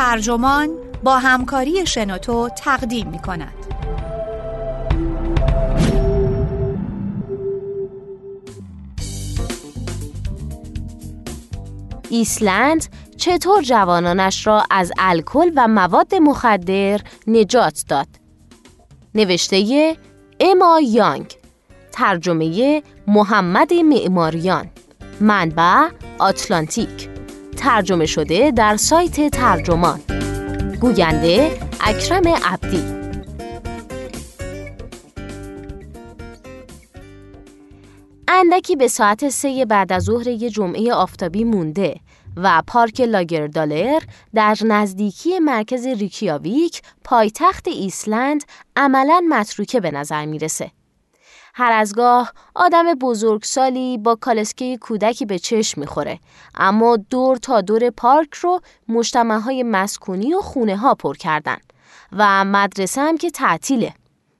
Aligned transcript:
ترجمان 0.00 0.70
با 1.04 1.18
همکاری 1.18 1.86
شنوتو 1.86 2.48
تقدیم 2.48 3.08
می 3.08 3.18
کند. 3.18 3.52
ایسلند 12.10 12.86
چطور 13.16 13.62
جوانانش 13.62 14.46
را 14.46 14.62
از 14.70 14.92
الکل 14.98 15.50
و 15.56 15.68
مواد 15.68 16.14
مخدر 16.14 17.00
نجات 17.26 17.84
داد؟ 17.88 18.08
نوشته 19.14 19.96
اما 20.40 20.80
یانگ 20.80 21.34
ترجمه 21.92 22.82
محمد 23.06 23.72
معماریان 23.74 24.70
منبع 25.20 25.88
آتلانتیک 26.18 27.09
ترجمه 27.60 28.06
شده 28.06 28.50
در 28.50 28.76
سایت 28.76 29.30
ترجمان 29.30 30.00
گوینده 30.80 31.58
اکرم 31.80 32.28
عبدی 32.28 32.84
اندکی 38.28 38.76
به 38.76 38.88
ساعت 38.88 39.28
سه 39.28 39.64
بعد 39.64 39.92
از 39.92 40.04
ظهر 40.04 40.28
یه 40.28 40.50
جمعه 40.50 40.92
آفتابی 40.92 41.44
مونده 41.44 41.96
و 42.36 42.62
پارک 42.66 43.00
لاگردالر 43.00 44.02
در 44.34 44.56
نزدیکی 44.64 45.38
مرکز 45.38 45.86
ریکیاویک 45.86 46.82
پایتخت 47.04 47.68
ایسلند 47.68 48.44
عملا 48.76 49.22
متروکه 49.30 49.80
به 49.80 49.90
نظر 49.90 50.26
می‌رسه. 50.26 50.70
هر 51.60 51.72
از 51.72 51.94
گاه 51.94 52.32
آدم 52.54 52.94
بزرگسالی 52.94 53.98
با 53.98 54.14
کالسکه 54.14 54.78
کودکی 54.78 55.26
به 55.26 55.38
چشم 55.38 55.80
می‌خوره 55.80 56.18
اما 56.54 56.96
دور 56.96 57.36
تا 57.36 57.60
دور 57.60 57.90
پارک 57.90 58.34
رو 58.34 58.60
مجتمع 58.88 59.38
های 59.38 59.62
مسکونی 59.62 60.34
و 60.34 60.40
خونه 60.40 60.76
ها 60.76 60.94
پر 60.94 61.16
کردن 61.16 61.56
و 62.12 62.44
مدرسه 62.44 63.00
هم 63.00 63.16
که 63.16 63.30
تعطیله 63.30 63.94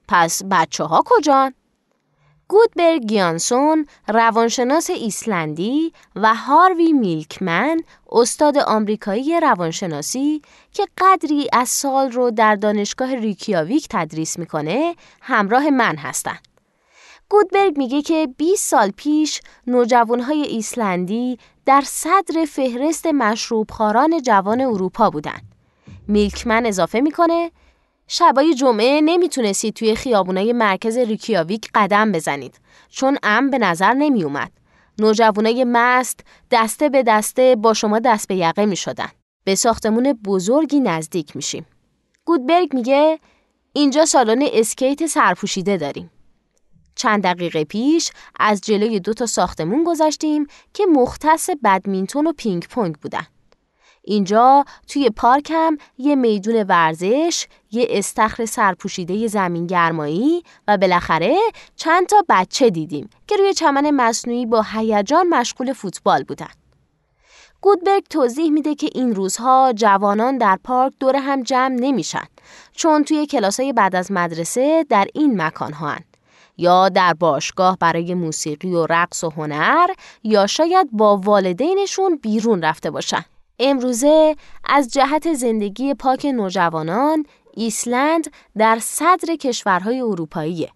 پس 0.08 0.42
بچه 0.50 0.84
ها 0.84 1.02
کجان؟ 1.06 1.54
گودبرگ 2.48 3.06
گیانسون 3.06 3.86
روانشناس 4.08 4.90
ایسلندی 4.90 5.92
و 6.16 6.34
هاروی 6.34 6.92
میلکمن 6.92 7.80
استاد 8.12 8.58
آمریکایی 8.58 9.40
روانشناسی 9.40 10.42
که 10.72 10.86
قدری 10.98 11.48
از 11.52 11.68
سال 11.68 12.12
رو 12.12 12.30
در 12.30 12.54
دانشگاه 12.54 13.14
ریکیاویک 13.14 13.86
تدریس 13.90 14.38
می‌کنه 14.38 14.94
همراه 15.20 15.70
من 15.70 15.96
هستند. 15.96 16.49
گودبرگ 17.30 17.78
میگه 17.78 18.02
که 18.02 18.28
20 18.36 18.68
سال 18.68 18.90
پیش 18.90 19.40
نوجوانهای 19.66 20.42
ایسلندی 20.42 21.38
در 21.66 21.82
صدر 21.86 22.44
فهرست 22.48 23.06
مشروبخواران 23.06 24.22
جوان 24.22 24.60
اروپا 24.60 25.10
بودند. 25.10 25.42
میلکمن 26.08 26.66
اضافه 26.66 27.00
می‌کنه 27.00 27.50
شبای 28.06 28.54
جمعه 28.54 29.00
نمی‌تونستید 29.00 29.74
توی 29.74 29.94
خیابونای 29.94 30.52
مرکز 30.52 30.98
ریکیاویک 30.98 31.70
قدم 31.74 32.12
بزنید 32.12 32.60
چون 32.88 33.18
ام 33.22 33.50
به 33.50 33.58
نظر 33.58 33.92
نمی 33.92 34.24
اومد. 34.24 34.52
نوجوانای 34.98 35.64
مست 35.68 36.20
دسته 36.50 36.88
به 36.88 37.02
دسته 37.02 37.56
با 37.56 37.74
شما 37.74 37.98
دست 37.98 38.28
به 38.28 38.36
یقه 38.36 38.66
می 38.66 38.76
شدن. 38.76 39.08
به 39.44 39.54
ساختمون 39.54 40.12
بزرگی 40.12 40.80
نزدیک 40.80 41.36
میشیم. 41.36 41.66
گودبرگ 42.24 42.74
میگه 42.74 43.18
اینجا 43.72 44.04
سالن 44.04 44.48
اسکیت 44.52 45.06
سرپوشیده 45.06 45.76
داریم. 45.76 46.10
چند 47.00 47.22
دقیقه 47.22 47.64
پیش 47.64 48.10
از 48.38 48.60
جلوی 48.60 49.00
دو 49.00 49.14
تا 49.14 49.26
ساختمون 49.26 49.84
گذشتیم 49.84 50.46
که 50.74 50.86
مختص 50.86 51.50
بدمینتون 51.64 52.26
و 52.26 52.32
پینگ 52.32 52.68
پونگ 52.68 52.96
بودن. 52.96 53.26
اینجا 54.02 54.64
توی 54.88 55.10
پارک 55.10 55.50
هم 55.54 55.78
یه 55.98 56.14
میدون 56.14 56.62
ورزش، 56.62 57.46
یه 57.70 57.86
استخر 57.90 58.46
سرپوشیده 58.46 59.26
زمین 59.26 59.66
گرمایی 59.66 60.42
و 60.68 60.78
بالاخره 60.78 61.36
چند 61.76 62.06
تا 62.06 62.24
بچه 62.28 62.70
دیدیم 62.70 63.10
که 63.26 63.36
روی 63.36 63.54
چمن 63.54 63.90
مصنوعی 63.90 64.46
با 64.46 64.64
هیجان 64.72 65.28
مشغول 65.28 65.72
فوتبال 65.72 66.22
بودن. 66.22 66.50
گودبرگ 67.60 68.04
توضیح 68.10 68.50
میده 68.50 68.74
که 68.74 68.90
این 68.94 69.14
روزها 69.14 69.72
جوانان 69.76 70.38
در 70.38 70.58
پارک 70.64 70.92
دور 71.00 71.16
هم 71.16 71.42
جمع 71.42 71.76
نمیشن 71.80 72.24
چون 72.72 73.04
توی 73.04 73.26
کلاسای 73.26 73.72
بعد 73.72 73.96
از 73.96 74.12
مدرسه 74.12 74.86
در 74.88 75.06
این 75.14 75.42
مکان 75.42 75.72
هن. 75.72 76.00
یا 76.60 76.88
در 76.88 77.14
باشگاه 77.14 77.76
برای 77.80 78.14
موسیقی 78.14 78.74
و 78.74 78.86
رقص 78.90 79.24
و 79.24 79.30
هنر 79.30 79.90
یا 80.22 80.46
شاید 80.46 80.88
با 80.92 81.16
والدینشون 81.16 82.16
بیرون 82.22 82.62
رفته 82.62 82.90
باشن. 82.90 83.24
امروزه 83.58 84.36
از 84.64 84.88
جهت 84.88 85.34
زندگی 85.34 85.94
پاک 85.94 86.26
نوجوانان 86.26 87.24
ایسلند 87.54 88.30
در 88.58 88.78
صدر 88.82 89.36
کشورهای 89.36 90.00
اروپاییه. 90.00 90.70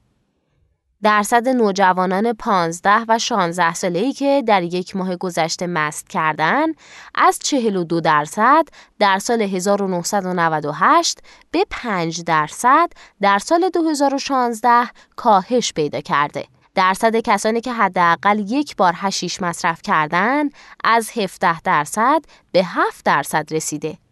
درصد 1.04 1.48
نوجوانان 1.48 2.32
15 2.32 3.04
و 3.09 3.19
16 3.19 3.75
ساله‌ای 3.75 4.12
که 4.12 4.42
در 4.47 4.62
یک 4.62 4.97
ماه 4.97 5.16
گذشته 5.16 5.66
مست 5.66 6.09
کردن 6.09 6.66
از 7.15 7.38
42 7.38 8.00
درصد 8.00 8.69
در 8.98 9.19
سال 9.19 9.43
1998 9.43 11.19
به 11.50 11.66
5 11.70 12.22
درصد 12.22 12.93
در 13.20 13.38
سال 13.38 13.69
2016 13.69 14.91
کاهش 15.16 15.72
پیدا 15.72 16.00
کرده. 16.00 16.44
درصد 16.75 17.16
کسانی 17.16 17.60
که 17.60 17.72
حداقل 17.72 18.38
یک 18.38 18.76
بار 18.76 18.93
هشیش 18.97 19.43
مصرف 19.43 19.82
کردن 19.82 20.48
از 20.84 21.10
17 21.19 21.60
درصد 21.60 22.25
به 22.53 22.64
7 22.64 23.04
درصد 23.04 23.54
رسیده. 23.54 24.03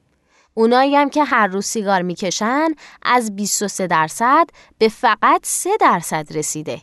اونایی 0.54 0.96
هم 0.96 1.10
که 1.10 1.24
هر 1.24 1.46
روز 1.46 1.66
سیگار 1.66 2.02
می‌کشن 2.02 2.68
از 3.02 3.36
23 3.36 3.86
درصد 3.86 4.46
به 4.78 4.88
فقط 4.88 5.40
3 5.42 5.70
درصد 5.80 6.36
رسیده. 6.36 6.82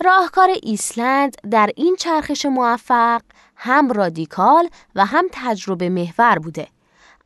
راهکار 0.00 0.48
ایسلند 0.62 1.36
در 1.50 1.70
این 1.76 1.96
چرخش 1.96 2.46
موفق 2.46 3.22
هم 3.56 3.92
رادیکال 3.92 4.68
و 4.94 5.06
هم 5.06 5.24
تجربه 5.32 5.88
محور 5.88 6.38
بوده. 6.38 6.68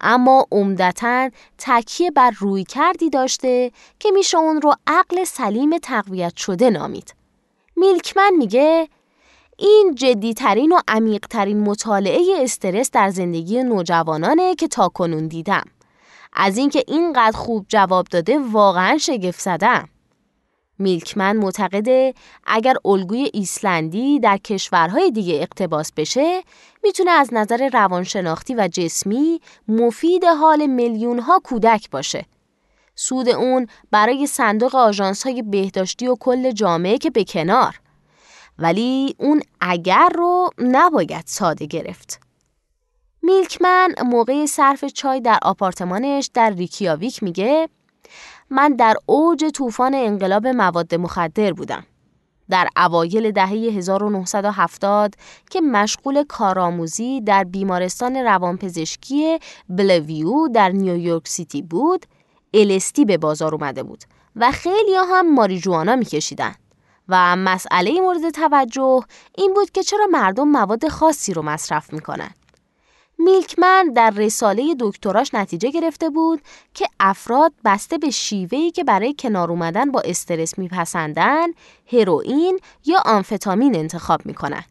اما 0.01 0.47
عمدتا 0.53 1.31
تکیه 1.59 2.11
بر 2.11 2.31
روی 2.39 2.65
کردی 2.65 3.11
داشته 3.11 3.73
که 3.99 4.11
میشه 4.11 4.39
اون 4.39 4.63
رو 4.63 4.75
عقل 4.87 5.25
سلیم 5.25 5.79
تقویت 5.79 6.37
شده 6.37 6.71
نامید. 6.71 7.15
میلکمن 7.77 8.33
میگه 8.39 8.89
این 9.61 9.95
جدیترین 9.95 10.73
و 10.73 10.79
عمیقترین 10.89 11.61
مطالعه 11.61 12.23
استرس 12.39 12.91
در 12.91 13.09
زندگی 13.09 13.63
نوجوانانه 13.63 14.55
که 14.55 14.69
تا 14.69 14.89
کنون 14.89 15.29
دیدم. 15.29 15.65
از 16.33 16.59
اینکه 16.59 16.85
اینقدر 16.89 17.37
خوب 17.37 17.67
جواب 17.69 18.07
داده 18.07 18.39
واقعا 18.39 18.99
شگفت 18.99 19.41
زدم. 19.41 19.89
میلکمن 20.79 21.37
معتقده 21.37 22.15
اگر 22.47 22.75
الگوی 22.85 23.31
ایسلندی 23.33 24.21
در 24.21 24.37
کشورهای 24.37 25.11
دیگه 25.11 25.35
اقتباس 25.35 25.93
بشه 25.93 26.43
می‌تونه 26.85 27.11
از 27.11 27.29
نظر 27.33 27.69
روانشناختی 27.73 28.55
و 28.55 28.69
جسمی 28.73 29.41
مفید 29.69 30.25
حال 30.25 30.67
میلیون 30.67 31.19
ها 31.19 31.41
کودک 31.45 31.91
باشه. 31.91 32.25
سود 32.95 33.29
اون 33.29 33.67
برای 33.91 34.27
صندوق 34.27 34.75
آژانس 34.75 35.27
های 35.27 35.43
بهداشتی 35.43 36.07
و 36.07 36.17
کل 36.21 36.51
جامعه 36.51 36.99
که 36.99 37.11
به 37.11 37.25
کنار 37.25 37.81
ولی 38.59 39.15
اون 39.19 39.43
اگر 39.61 40.09
رو 40.15 40.51
نباید 40.59 41.25
ساده 41.27 41.67
گرفت. 41.67 42.21
میلکمن 43.23 43.95
موقع 44.05 44.47
صرف 44.47 44.85
چای 44.85 45.21
در 45.21 45.39
آپارتمانش 45.43 46.31
در 46.35 46.51
ریکیاویک 46.51 47.23
میگه 47.23 47.69
من 48.51 48.77
در 48.77 48.97
اوج 49.07 49.45
طوفان 49.45 49.95
انقلاب 49.95 50.47
مواد 50.47 50.95
مخدر 50.95 51.53
بودم. 51.53 51.85
در 52.51 52.69
اوایل 52.77 53.31
دهه 53.31 53.49
1970 53.49 55.15
که 55.51 55.61
مشغول 55.61 56.25
کارآموزی 56.25 57.21
در 57.21 57.45
بیمارستان 57.45 58.17
روانپزشکی 58.17 59.39
بلویو 59.69 60.49
در 60.49 60.69
نیویورک 60.69 61.29
سیتی 61.29 61.63
بود، 61.63 62.07
الستی 62.55 63.05
به 63.05 63.19
بازار 63.19 63.55
اومده 63.55 63.83
بود 63.83 64.05
و 64.37 64.51
خیلی 64.53 64.95
هم 64.95 65.35
ماریجوانا 65.35 65.97
میکشیدن 65.97 66.55
و 67.09 67.37
مسئله 67.37 68.01
مورد 68.01 68.31
توجه 68.31 69.01
این 69.39 69.55
بود 69.55 69.71
که 69.71 69.83
چرا 69.83 70.07
مردم 70.11 70.49
مواد 70.49 70.89
خاصی 70.89 71.35
رو 71.35 71.43
مصرف 71.43 71.93
می‌کنن. 71.93 72.31
میلکمن 73.19 73.93
در 73.97 74.11
رساله 74.11 74.75
دکتراش 74.81 75.35
نتیجه 75.35 75.71
گرفته 75.71 76.11
بود 76.11 76.41
که 76.75 76.87
افراد 77.01 77.53
بسته 77.65 77.99
به 77.99 78.11
شیوهی 78.11 78.71
که 78.71 78.85
برای 78.85 79.15
کنار 79.19 79.51
اومدن 79.51 79.91
با 79.91 80.01
استرس 80.01 80.59
میپسندن 80.59 81.47
هروئین 81.93 82.61
یا 82.85 83.03
آمفتامین 83.05 83.77
انتخاب 83.77 84.27
می‌کنن. 84.27 84.65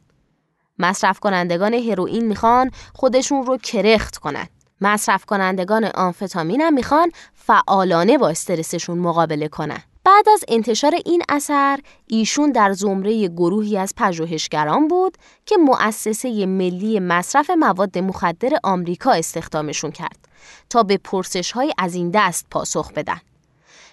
مصرف 0.80 1.19
کنندگان 1.19 1.74
هروئین 1.74 2.25
می‌خوان 2.25 2.72
خودشون 2.94 3.45
رو 3.45 3.57
کرخت 3.57 4.18
کنن. 4.18 4.48
مصرف 4.81 5.25
کنندگان 5.25 5.86
آمفتامین 5.86 6.62
هم 6.62 6.74
می‌خوان 6.74 7.12
فعالانه 7.34 8.18
با 8.18 8.30
استرسشون 8.30 9.00
مقابله 9.00 9.48
کنن. 9.48 9.84
بعد 10.07 10.30
از 10.30 10.44
انتشار 10.48 10.95
این 11.06 11.21
اثر 11.30 11.80
ایشون 12.07 12.51
در 12.51 12.74
زمره 12.74 13.27
گروهی 13.27 13.77
از 13.77 13.94
پژوهشگران 13.98 14.88
بود 14.88 15.18
که 15.45 15.57
مؤسسه 15.57 16.45
ملی 16.45 17.00
مصرف 17.00 17.50
مواد 17.50 17.98
مخدر 17.98 18.50
آمریکا 18.63 19.12
استخدامشون 19.12 19.92
کرد 19.92 20.27
تا 20.69 20.83
به 20.83 20.98
پرسش 20.98 21.51
های 21.51 21.74
از 21.77 21.95
این 21.95 22.12
دست 22.13 22.45
پاسخ 22.51 22.92
بدن. 22.92 23.21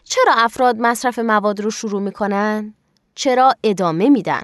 چرا 0.04 0.34
افراد 0.36 0.76
مصرف 0.78 1.18
مواد 1.18 1.60
رو 1.60 1.70
شروع 1.70 2.00
می‌کنن؟ 2.00 2.74
چرا 3.14 3.54
ادامه 3.64 4.08
میدن؟ 4.08 4.42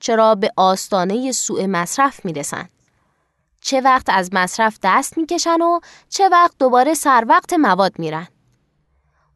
چرا 0.00 0.34
به 0.34 0.50
آستانه 0.56 1.32
سوء 1.32 1.66
مصرف 1.66 2.24
می‌رسن؟ 2.24 2.68
چه 3.60 3.80
وقت 3.80 4.06
از 4.08 4.30
مصرف 4.32 4.78
دست 4.82 5.18
می‌کشن 5.18 5.62
و 5.62 5.80
چه 6.08 6.28
وقت 6.28 6.54
دوباره 6.58 6.94
سر 6.94 7.24
وقت 7.28 7.52
مواد 7.52 7.98
میرن؟ 7.98 8.28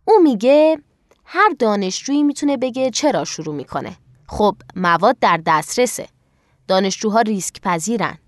او 0.04 0.14
میگه 0.22 0.78
هر 1.30 1.48
دانشجویی 1.58 2.22
می‌تونه 2.22 2.56
بگه 2.56 2.90
چرا 2.90 3.24
شروع 3.24 3.54
می‌کنه. 3.54 3.96
خب 4.28 4.56
مواد 4.76 5.16
در 5.20 5.40
دسترسه. 5.46 6.08
دانشجوها 6.68 7.20
ریسک 7.20 7.60
پذیرن. 7.60 8.18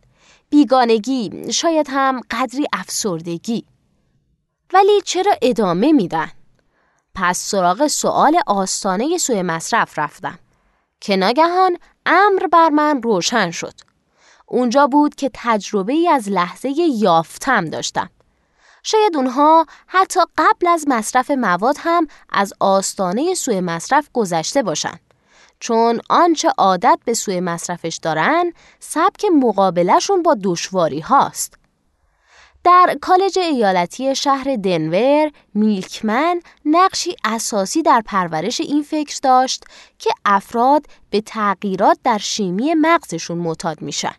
بیگانگی، 0.50 1.52
شاید 1.52 1.86
هم 1.90 2.20
قدری 2.30 2.66
افسردگی. 2.72 3.64
ولی 4.72 5.00
چرا 5.04 5.32
ادامه 5.42 5.92
میدن؟ 5.92 6.30
پس 7.14 7.38
سراغ 7.38 7.86
سوال 7.86 8.40
آستانه 8.46 9.18
سوی 9.18 9.42
مصرف 9.42 9.98
رفتم 9.98 10.38
که 11.00 11.16
ناگهان 11.16 11.76
امر 12.06 12.46
بر 12.52 12.68
من 12.68 13.02
روشن 13.02 13.50
شد. 13.50 13.74
اونجا 14.46 14.86
بود 14.86 15.14
که 15.14 15.30
تجربه 15.34 15.92
ای 15.92 16.08
از 16.08 16.28
لحظه 16.28 16.68
یافتم 16.98 17.64
داشتم. 17.64 18.10
شاید 18.82 19.16
اونها 19.16 19.66
حتی 19.86 20.20
قبل 20.38 20.66
از 20.66 20.84
مصرف 20.88 21.30
مواد 21.30 21.76
هم 21.78 22.06
از 22.30 22.54
آستانه 22.60 23.34
سوء 23.34 23.60
مصرف 23.60 24.08
گذشته 24.12 24.62
باشند. 24.62 25.00
چون 25.60 26.00
آنچه 26.10 26.48
عادت 26.58 26.98
به 27.04 27.14
سوء 27.14 27.40
مصرفش 27.40 27.96
دارن 28.02 28.52
سبک 28.80 29.24
مقابلشون 29.24 30.22
با 30.22 30.36
دشواری 30.42 31.00
هاست. 31.00 31.54
در 32.64 32.96
کالج 33.00 33.38
ایالتی 33.38 34.14
شهر 34.14 34.56
دنور 34.56 35.30
میلکمن 35.54 36.40
نقشی 36.64 37.16
اساسی 37.24 37.82
در 37.82 38.02
پرورش 38.06 38.60
این 38.60 38.82
فکر 38.82 39.18
داشت 39.22 39.64
که 39.98 40.10
افراد 40.24 40.86
به 41.10 41.20
تغییرات 41.20 41.98
در 42.04 42.18
شیمی 42.18 42.74
مغزشون 42.74 43.38
معتاد 43.38 43.82
میشن. 43.82 44.14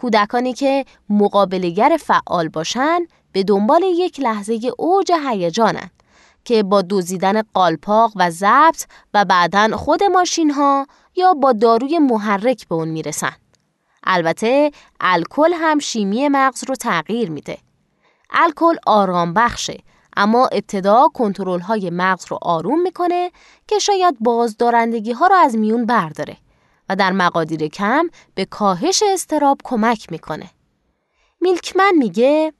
کودکانی 0.00 0.52
که 0.52 0.84
مقابلگر 1.10 1.98
فعال 2.00 2.48
باشن 2.48 2.98
به 3.32 3.42
دنبال 3.42 3.82
یک 3.82 4.20
لحظه 4.20 4.60
اوج 4.78 5.12
هیجانند 5.28 5.90
که 6.44 6.62
با 6.62 6.82
دوزیدن 6.82 7.42
قالپاق 7.42 8.12
و 8.16 8.30
ضبط 8.30 8.84
و 9.14 9.24
بعدا 9.24 9.76
خود 9.76 10.02
ماشین 10.02 10.50
ها 10.50 10.86
یا 11.16 11.34
با 11.34 11.52
داروی 11.52 11.98
محرک 11.98 12.68
به 12.68 12.74
اون 12.74 12.88
می‌رسن. 12.88 13.36
البته 14.04 14.70
الکل 15.00 15.52
هم 15.52 15.78
شیمی 15.78 16.28
مغز 16.28 16.64
رو 16.68 16.74
تغییر 16.74 17.30
میده. 17.30 17.58
الکل 18.30 18.76
آرام 18.86 19.34
بخشه 19.34 19.78
اما 20.16 20.46
ابتدا 20.46 21.08
کنترل 21.14 21.60
های 21.60 21.90
مغز 21.90 22.26
رو 22.28 22.38
آروم 22.42 22.82
می‌کنه 22.82 23.30
که 23.66 23.78
شاید 23.78 24.16
بازدارندگی 24.20 25.12
ها 25.12 25.26
رو 25.26 25.34
از 25.34 25.56
میون 25.56 25.86
برداره 25.86 26.36
و 26.88 26.96
در 26.96 27.12
مقادیر 27.12 27.68
کم 27.68 28.10
به 28.34 28.44
کاهش 28.44 29.02
استراب 29.06 29.58
کمک 29.64 30.12
می‌کنه. 30.12 30.50
میلکمن 31.40 31.92
میگه 31.98 32.52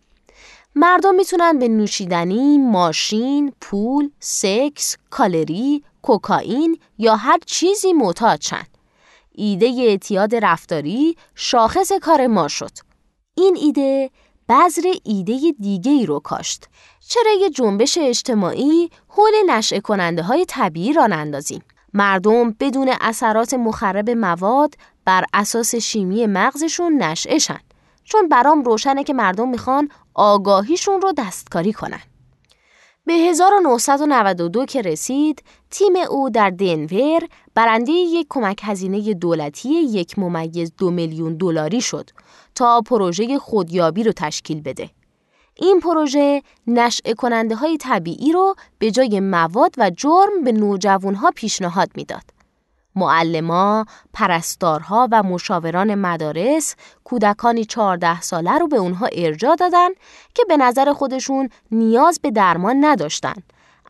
مردم 0.75 1.15
می‌تونن 1.15 1.59
به 1.59 1.69
نوشیدنی، 1.69 2.59
ماشین، 2.59 3.53
پول، 3.61 4.11
سکس، 4.21 4.97
کالری، 5.11 5.85
کوکائین 6.03 6.79
یا 6.99 7.17
هر 7.17 7.39
چیزی 7.47 7.93
معتاد 7.93 8.41
شن. 8.41 8.67
ایده 9.33 9.67
اعتیاد 9.79 10.35
رفتاری 10.35 11.17
شاخص 11.35 11.93
کار 11.93 12.27
ما 12.27 12.49
شد. 12.49 12.71
این 13.35 13.57
ایده 13.61 14.11
بذر 14.49 14.93
ایده 15.05 15.39
دیگه 15.61 15.93
ای 15.93 16.07
رو 16.07 16.21
کاشت. 16.21 16.69
چرا 17.09 17.33
یه 17.41 17.51
جنبش 17.51 17.99
اجتماعی 18.01 18.91
حول 19.09 19.33
نشع 19.47 19.81
کننده 19.81 20.23
های 20.23 20.45
طبیعی 20.49 20.93
را 20.93 21.07
نندازیم؟ 21.07 21.63
مردم 21.95 22.57
بدون 22.61 22.95
اثرات 23.01 23.55
مخرب 23.55 24.11
مواد 24.11 24.75
بر 25.05 25.25
اساس 25.35 25.75
شیمی 25.75 26.27
مغزشون 26.27 27.03
نشعشن. 27.03 27.61
چون 28.05 28.29
برام 28.29 28.63
روشنه 28.63 29.05
که 29.05 29.13
مردم 29.13 29.49
می‌خوان 29.49 29.89
آگاهیشون 30.15 31.01
رو 31.01 31.13
دستکاری 31.19 31.73
کنن. 31.73 32.01
به 33.07 33.13
1992 33.13 34.65
که 34.65 34.83
رسید، 34.83 35.43
تیم 35.71 35.93
او 36.11 36.31
در 36.31 36.51
دنور 36.51 37.21
برنده 37.55 37.93
یک 37.93 38.27
کمک 38.31 38.61
هزینه 38.63 39.15
دولتی 39.15 39.69
یک 39.69 40.19
ممیز 40.19 40.73
دو 40.79 40.91
میلیون 40.91 41.37
دلاری 41.37 41.81
شد 41.81 42.11
تا 42.55 42.81
پروژه 42.81 43.39
خودیابی 43.39 44.05
رو 44.05 44.13
تشکیل 44.13 44.61
بده. 44.61 44.91
این 45.55 45.81
پروژه 45.81 46.43
نشع 46.67 47.13
کننده 47.13 47.55
های 47.55 47.77
طبیعی 47.77 48.33
رو 48.33 48.55
به 48.79 48.91
جای 48.91 49.21
مواد 49.21 49.75
و 49.79 49.91
جرم 49.91 50.45
به 50.45 50.53
نوجوانها 50.53 51.31
پیشنهاد 51.35 51.91
می‌داد. 51.95 52.40
معلما، 53.01 53.87
پرستارها 54.13 55.09
و 55.13 55.23
مشاوران 55.23 55.95
مدارس 55.95 56.77
کودکانی 57.05 57.65
14 57.65 58.21
ساله 58.21 58.59
رو 58.59 58.69
به 58.69 58.77
اونها 58.77 59.09
ارجا 59.13 59.55
دادن 59.55 59.89
که 60.35 60.45
به 60.49 60.57
نظر 60.57 60.93
خودشون 60.93 61.49
نیاز 61.71 62.21
به 62.23 62.31
درمان 62.31 62.85
نداشتن 62.85 63.35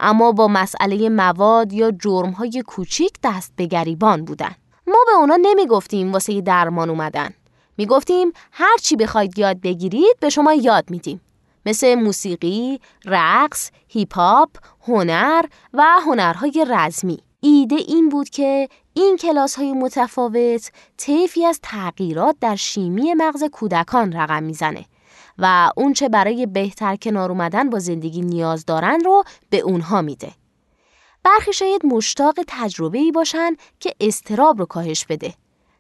اما 0.01 0.33
با 0.33 0.49
مسئله 0.49 1.09
مواد 1.09 1.73
یا 1.73 1.91
جرمهای 1.91 2.63
کوچیک 2.67 3.13
دست 3.25 3.53
به 3.57 3.67
گریبان 3.67 4.25
بودن. 4.25 4.55
ما 4.87 4.99
به 5.07 5.13
اونا 5.13 5.37
نمی 5.37 5.67
گفتیم 5.67 6.13
واسه 6.13 6.41
درمان 6.41 6.91
اومدن. 6.91 7.31
می 7.77 7.87
گفتیم 7.87 8.33
هر 8.53 8.77
چی 8.83 8.97
بخواید 8.97 9.39
یاد 9.39 9.61
بگیرید 9.61 10.17
به 10.21 10.29
شما 10.29 10.53
یاد 10.53 10.91
میدیم. 10.91 11.21
مثل 11.67 11.95
موسیقی، 11.95 12.81
رقص، 13.05 13.71
هیپ 13.89 14.19
هنر 14.89 15.43
و 15.75 15.85
هنرهای 16.07 16.67
رزمی. 16.69 17.19
ایده 17.41 17.77
این 17.77 18.09
بود 18.09 18.29
که 18.29 18.69
این 18.95 19.17
کلاس 19.17 19.55
های 19.57 19.73
متفاوت 19.73 20.71
طیفی 20.97 21.47
از 21.47 21.61
تغییرات 21.63 22.37
در 22.41 22.57
شیمی 22.57 23.15
مغز 23.15 23.45
کودکان 23.45 24.13
رقم 24.13 24.43
می‌زنه 24.43 24.85
و 25.39 25.71
اون 25.77 25.93
چه 25.93 26.09
برای 26.09 26.47
بهتر 26.47 26.97
کنار 26.97 27.31
اومدن 27.31 27.71
با 27.71 27.79
زندگی 27.79 28.23
نیاز 28.23 28.67
دارن 28.67 29.01
رو 29.05 29.25
به 29.51 29.59
اونها 29.59 30.03
میده. 30.03 30.33
برخی 31.25 31.53
شاید 31.53 31.87
مشتاق 31.87 32.35
تجربه 32.49 32.99
ای 32.99 33.13
باشن 33.13 33.57
که 33.81 33.95
استراب 34.01 34.59
رو 34.59 34.67
کاهش 34.67 35.05
بده. 35.05 35.35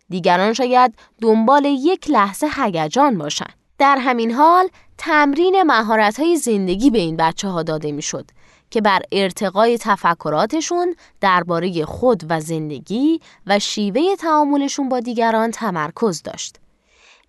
دیگران 0.08 0.52
شاید 0.52 0.94
دنبال 1.22 1.64
یک 1.64 2.10
لحظه 2.10 2.48
هیجان 2.56 3.18
باشن. 3.18 3.50
در 3.78 3.96
همین 3.96 4.32
حال 4.32 4.68
تمرین 4.98 5.62
مهارت 5.62 6.20
های 6.20 6.36
زندگی 6.36 6.90
به 6.90 6.98
این 6.98 7.16
بچه 7.16 7.48
ها 7.48 7.62
داده 7.62 7.92
می‌شد 7.92 8.30
که 8.70 8.80
بر 8.80 9.02
ارتقای 9.12 9.78
تفکراتشون 9.78 10.94
درباره 11.20 11.84
خود 11.84 12.22
و 12.28 12.40
زندگی 12.40 13.20
و 13.46 13.58
شیوه 13.58 14.16
تعاملشون 14.16 14.88
با 14.88 15.00
دیگران 15.00 15.50
تمرکز 15.50 16.22
داشت. 16.22 16.56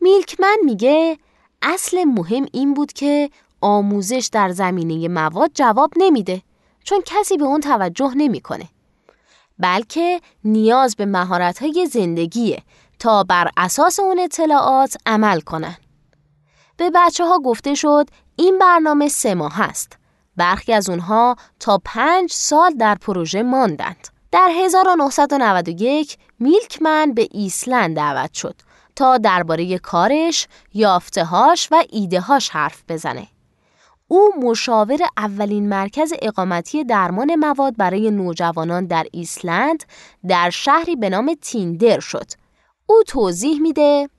میلکمن 0.02 0.58
میگه 0.66 1.18
اصل 1.62 2.04
مهم 2.04 2.46
این 2.52 2.74
بود 2.74 2.94
که 2.94 3.30
آموزش 3.62 4.30
در 4.32 4.50
زمینه 4.50 5.08
مواد 5.08 5.52
جواب 5.54 5.94
نمیده 5.98 6.42
چون 6.84 7.02
کسی 7.06 7.38
به 7.38 7.44
اون 7.44 7.62
توجه 7.62 8.12
نمی‌کنه. 8.16 8.70
بلکه 9.60 10.22
نیاز 10.44 10.96
به 10.96 11.06
مهارت‌های 11.06 11.88
زندگیه 11.92 12.64
تا 13.00 13.24
بر 13.24 13.50
اساس 13.58 14.00
اون 14.00 14.20
اطلاعات 14.20 14.98
عمل 15.06 15.40
کنن. 15.40 15.78
به 16.78 16.92
بچه 16.96 17.26
ها 17.26 17.40
گفته 17.40 17.76
شد 17.76 18.10
این 18.36 18.60
برنامه 18.60 19.08
سه 19.08 19.36
ماه 19.36 19.56
هست. 19.56 19.98
برخی 20.38 20.74
از 20.74 20.90
اونها 20.90 21.36
تا 21.60 21.82
پنج 21.86 22.32
سال 22.32 22.74
در 22.74 22.96
پروژه 22.96 23.44
ماندند. 23.44 24.08
در 24.32 24.52
1991 24.56 26.18
میلکمن 26.40 27.14
به 27.14 27.28
ایسلند 27.32 27.96
دعوت 27.96 28.34
شد 28.34 28.56
تا 28.96 29.18
درباره 29.18 29.78
کارش، 29.78 30.48
یافتهاش 30.74 31.68
و 31.72 31.84
ایدههاش 31.90 32.50
حرف 32.50 32.84
بزنه. 32.90 33.28
او 34.08 34.30
مشاور 34.44 35.00
اولین 35.18 35.70
مرکز 35.70 36.14
اقامتی 36.22 36.84
درمان 36.84 37.36
مواد 37.36 37.78
برای 37.78 38.12
نوجوانان 38.12 38.86
در 38.86 39.06
ایسلند 39.12 39.84
در 40.28 40.50
شهری 40.50 40.96
به 40.96 41.10
نام 41.10 41.36
تیندر 41.42 42.00
شد. 42.00 42.32
او 42.86 43.04
توضیح 43.08 43.60
میده 43.62 44.10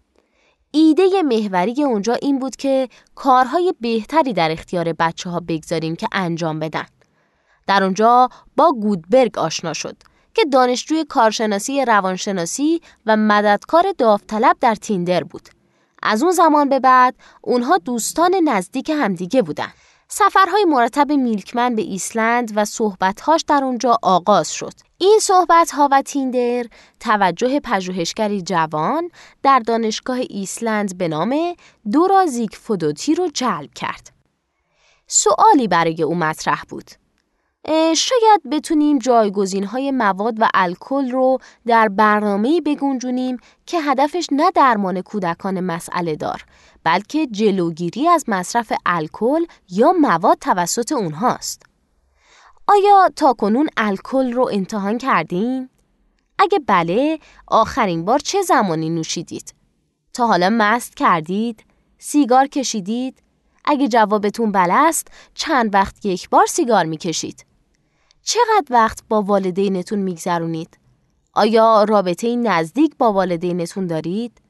ایده 0.74 1.22
محوری 1.22 1.82
اونجا 1.82 2.14
این 2.14 2.38
بود 2.38 2.56
که 2.56 2.88
کارهای 3.14 3.74
بهتری 3.80 4.32
در 4.32 4.50
اختیار 4.50 4.92
بچه 4.92 5.30
ها 5.30 5.40
بگذاریم 5.48 5.96
که 5.96 6.08
انجام 6.12 6.58
بدن. 6.58 6.86
در 7.66 7.84
اونجا 7.84 8.28
با 8.56 8.72
گودبرگ 8.72 9.38
آشنا 9.38 9.72
شد 9.72 9.96
که 10.34 10.44
دانشجوی 10.44 11.04
کارشناسی 11.04 11.84
روانشناسی 11.84 12.80
و 13.06 13.16
مددکار 13.16 13.84
داوطلب 13.98 14.56
در 14.60 14.74
تیندر 14.74 15.24
بود. 15.24 15.48
از 16.02 16.22
اون 16.22 16.32
زمان 16.32 16.68
به 16.68 16.80
بعد 16.80 17.14
اونها 17.40 17.78
دوستان 17.78 18.34
نزدیک 18.34 18.90
همدیگه 18.90 19.42
بودن. 19.42 19.72
سفرهای 20.08 20.64
مرتب 20.64 21.12
میلکمن 21.12 21.74
به 21.74 21.82
ایسلند 21.82 22.52
و 22.56 22.64
صحبتهاش 22.64 23.44
در 23.48 23.64
اونجا 23.64 23.98
آغاز 24.02 24.52
شد. 24.52 24.72
این 25.02 25.18
صحبتها 25.22 25.88
و 25.92 26.02
تیندر 26.02 26.66
توجه 27.00 27.60
پژوهشگری 27.60 28.42
جوان 28.42 29.10
در 29.42 29.58
دانشگاه 29.58 30.16
ایسلند 30.30 30.98
به 30.98 31.08
نام 31.08 31.54
دورا 31.92 32.26
فودوتی 32.52 33.14
رو 33.14 33.28
جلب 33.34 33.74
کرد. 33.74 34.12
سوالی 35.06 35.68
برای 35.68 36.02
او 36.02 36.14
مطرح 36.14 36.62
بود. 36.68 36.90
شاید 37.96 38.40
بتونیم 38.50 38.98
جایگزین 38.98 39.64
های 39.64 39.90
مواد 39.90 40.34
و 40.38 40.48
الکل 40.54 41.10
رو 41.10 41.38
در 41.66 41.88
برنامه 41.88 42.60
بگنجونیم 42.60 43.36
که 43.66 43.80
هدفش 43.80 44.26
نه 44.32 44.50
درمان 44.50 45.00
کودکان 45.00 45.60
مسئله 45.60 46.16
دار 46.16 46.44
بلکه 46.84 47.26
جلوگیری 47.26 48.08
از 48.08 48.24
مصرف 48.28 48.72
الکل 48.86 49.44
یا 49.70 49.92
مواد 49.92 50.38
توسط 50.38 50.92
اونهاست. 50.92 51.71
آیا 52.72 53.10
تا 53.16 53.32
کنون 53.32 53.68
الکل 53.76 54.32
رو 54.32 54.50
امتحان 54.52 54.98
کردین؟ 54.98 55.68
اگه 56.38 56.58
بله، 56.66 57.18
آخرین 57.46 58.04
بار 58.04 58.18
چه 58.18 58.42
زمانی 58.42 58.90
نوشیدید؟ 58.90 59.54
تا 60.12 60.26
حالا 60.26 60.50
مست 60.52 60.96
کردید؟ 60.96 61.64
سیگار 61.98 62.46
کشیدید؟ 62.46 63.22
اگه 63.64 63.88
جوابتون 63.88 64.52
بله 64.52 64.74
است، 64.74 65.08
چند 65.34 65.74
وقت 65.74 66.06
یک 66.06 66.30
بار 66.30 66.46
سیگار 66.46 66.84
می‌کشید؟ 66.84 67.46
چقدر 68.22 68.66
وقت 68.70 69.02
با 69.08 69.22
والدینتون 69.22 69.98
میگذرونید؟ 69.98 70.78
آیا 71.32 71.84
رابطه 71.84 72.36
نزدیک 72.36 72.96
با 72.98 73.12
والدینتون 73.12 73.86
دارید؟ 73.86 74.40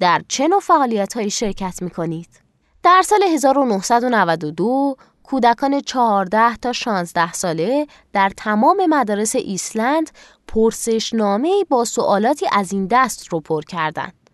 در 0.00 0.22
چه 0.28 0.48
نوع 0.48 0.60
فعالیت 0.60 1.12
های 1.16 1.30
شرکت 1.30 1.82
می 1.82 1.90
کنید؟ 1.90 2.40
در 2.82 3.02
سال 3.04 3.22
1992 3.22 4.96
کودکان 5.32 5.80
14 5.80 6.56
تا 6.56 6.72
16 6.72 7.32
ساله 7.32 7.86
در 8.12 8.32
تمام 8.36 8.86
مدارس 8.88 9.36
ایسلند 9.36 10.10
پرسشنامه 10.48 11.64
با 11.68 11.84
سوالاتی 11.84 12.46
از 12.52 12.72
این 12.72 12.86
دست 12.86 13.28
رو 13.28 13.40
پر 13.40 13.62
کردند. 13.62 14.30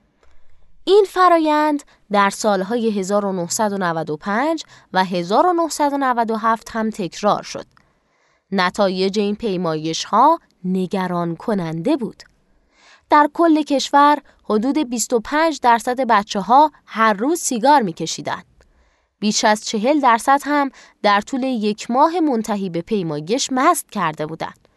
این 0.84 1.04
فرایند 1.08 1.82
در 2.12 2.30
سالهای 2.30 2.90
1995 3.00 4.64
و 4.92 5.04
1997 5.04 6.70
هم 6.70 6.90
تکرار 6.90 7.42
شد. 7.42 7.66
نتایج 8.52 9.18
این 9.18 9.36
پیمایش 9.36 10.04
ها 10.04 10.38
نگران 10.64 11.36
کننده 11.36 11.96
بود. 11.96 12.22
در 13.10 13.30
کل 13.34 13.62
کشور 13.62 14.18
حدود 14.44 14.78
25 14.90 15.60
درصد 15.60 16.00
بچه 16.00 16.40
ها 16.40 16.72
هر 16.86 17.12
روز 17.12 17.40
سیگار 17.40 17.82
میکشیدند. 17.82 18.47
بیش 19.20 19.44
از 19.44 19.64
چهل 19.64 20.00
درصد 20.00 20.40
هم 20.44 20.70
در 21.02 21.20
طول 21.20 21.42
یک 21.42 21.90
ماه 21.90 22.20
منتهی 22.20 22.70
به 22.70 22.82
پیمایش 22.82 23.48
مست 23.52 23.90
کرده 23.90 24.26
بودند. 24.26 24.68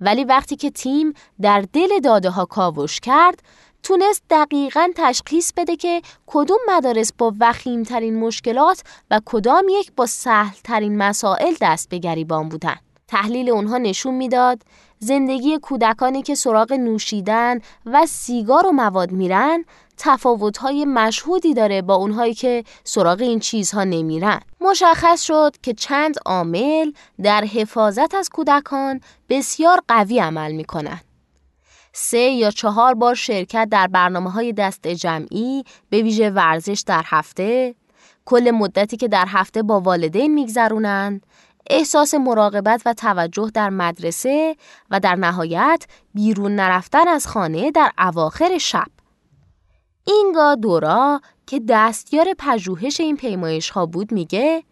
ولی 0.00 0.24
وقتی 0.24 0.56
که 0.56 0.70
تیم 0.70 1.12
در 1.40 1.64
دل 1.72 2.00
داده 2.00 2.30
ها 2.30 2.44
کاوش 2.44 3.00
کرد، 3.00 3.42
تونست 3.82 4.22
دقیقا 4.30 4.88
تشخیص 4.96 5.52
بده 5.56 5.76
که 5.76 6.02
کدوم 6.26 6.58
مدارس 6.68 7.12
با 7.12 7.34
وخیمترین 7.40 8.20
مشکلات 8.20 8.82
و 9.10 9.20
کدام 9.24 9.64
یک 9.70 9.92
با 9.96 10.06
سهل 10.06 10.56
ترین 10.64 10.98
مسائل 10.98 11.54
دست 11.60 11.88
به 11.88 11.98
گریبان 11.98 12.48
بودن. 12.48 12.76
تحلیل 13.08 13.50
اونها 13.50 13.78
نشون 13.78 14.14
می‌داد 14.14 14.62
زندگی 14.98 15.58
کودکانی 15.58 16.22
که 16.22 16.34
سراغ 16.34 16.72
نوشیدن 16.72 17.60
و 17.86 18.06
سیگار 18.06 18.66
و 18.66 18.72
مواد 18.72 19.12
میرن 19.12 19.64
تفاوت‌های 20.04 20.84
مشهودی 20.84 21.54
داره 21.54 21.82
با 21.82 21.94
اونهایی 21.94 22.34
که 22.34 22.64
سراغ 22.84 23.20
این 23.20 23.40
چیزها 23.40 23.84
نمیرن. 23.84 24.40
مشخص 24.60 25.22
شد 25.22 25.56
که 25.62 25.74
چند 25.74 26.14
عامل 26.26 26.92
در 27.22 27.44
حفاظت 27.44 28.14
از 28.14 28.28
کودکان 28.28 29.00
بسیار 29.28 29.80
قوی 29.88 30.18
عمل 30.18 30.52
می‌کنن. 30.52 31.00
سه 31.92 32.18
یا 32.18 32.50
چهار 32.50 32.94
بار 32.94 33.14
شرکت 33.14 33.68
در 33.70 33.86
برنامه 33.86 34.30
های 34.30 34.52
دست 34.52 34.86
جمعی 34.86 35.64
به 35.90 36.02
ویژه 36.02 36.30
ورزش 36.30 36.84
در 36.86 37.02
هفته، 37.06 37.74
کل 38.24 38.50
مدتی 38.50 38.96
که 38.96 39.08
در 39.08 39.26
هفته 39.28 39.62
با 39.62 39.80
والدین 39.80 40.34
میگذرونند، 40.34 41.26
احساس 41.70 42.14
مراقبت 42.14 42.82
و 42.86 42.94
توجه 42.94 43.50
در 43.54 43.70
مدرسه 43.70 44.56
و 44.90 45.00
در 45.00 45.14
نهایت 45.14 45.86
بیرون 46.14 46.56
نرفتن 46.56 47.08
از 47.08 47.26
خانه 47.26 47.70
در 47.70 47.90
اواخر 47.98 48.58
شب. 48.58 48.86
اینگا 50.04 50.54
دورا 50.54 51.20
که 51.46 51.60
دستیار 51.68 52.26
پژوهش 52.38 53.00
این 53.00 53.16
پیمایش 53.16 53.70
ها 53.70 53.86
بود 53.86 54.12
میگه 54.12 54.64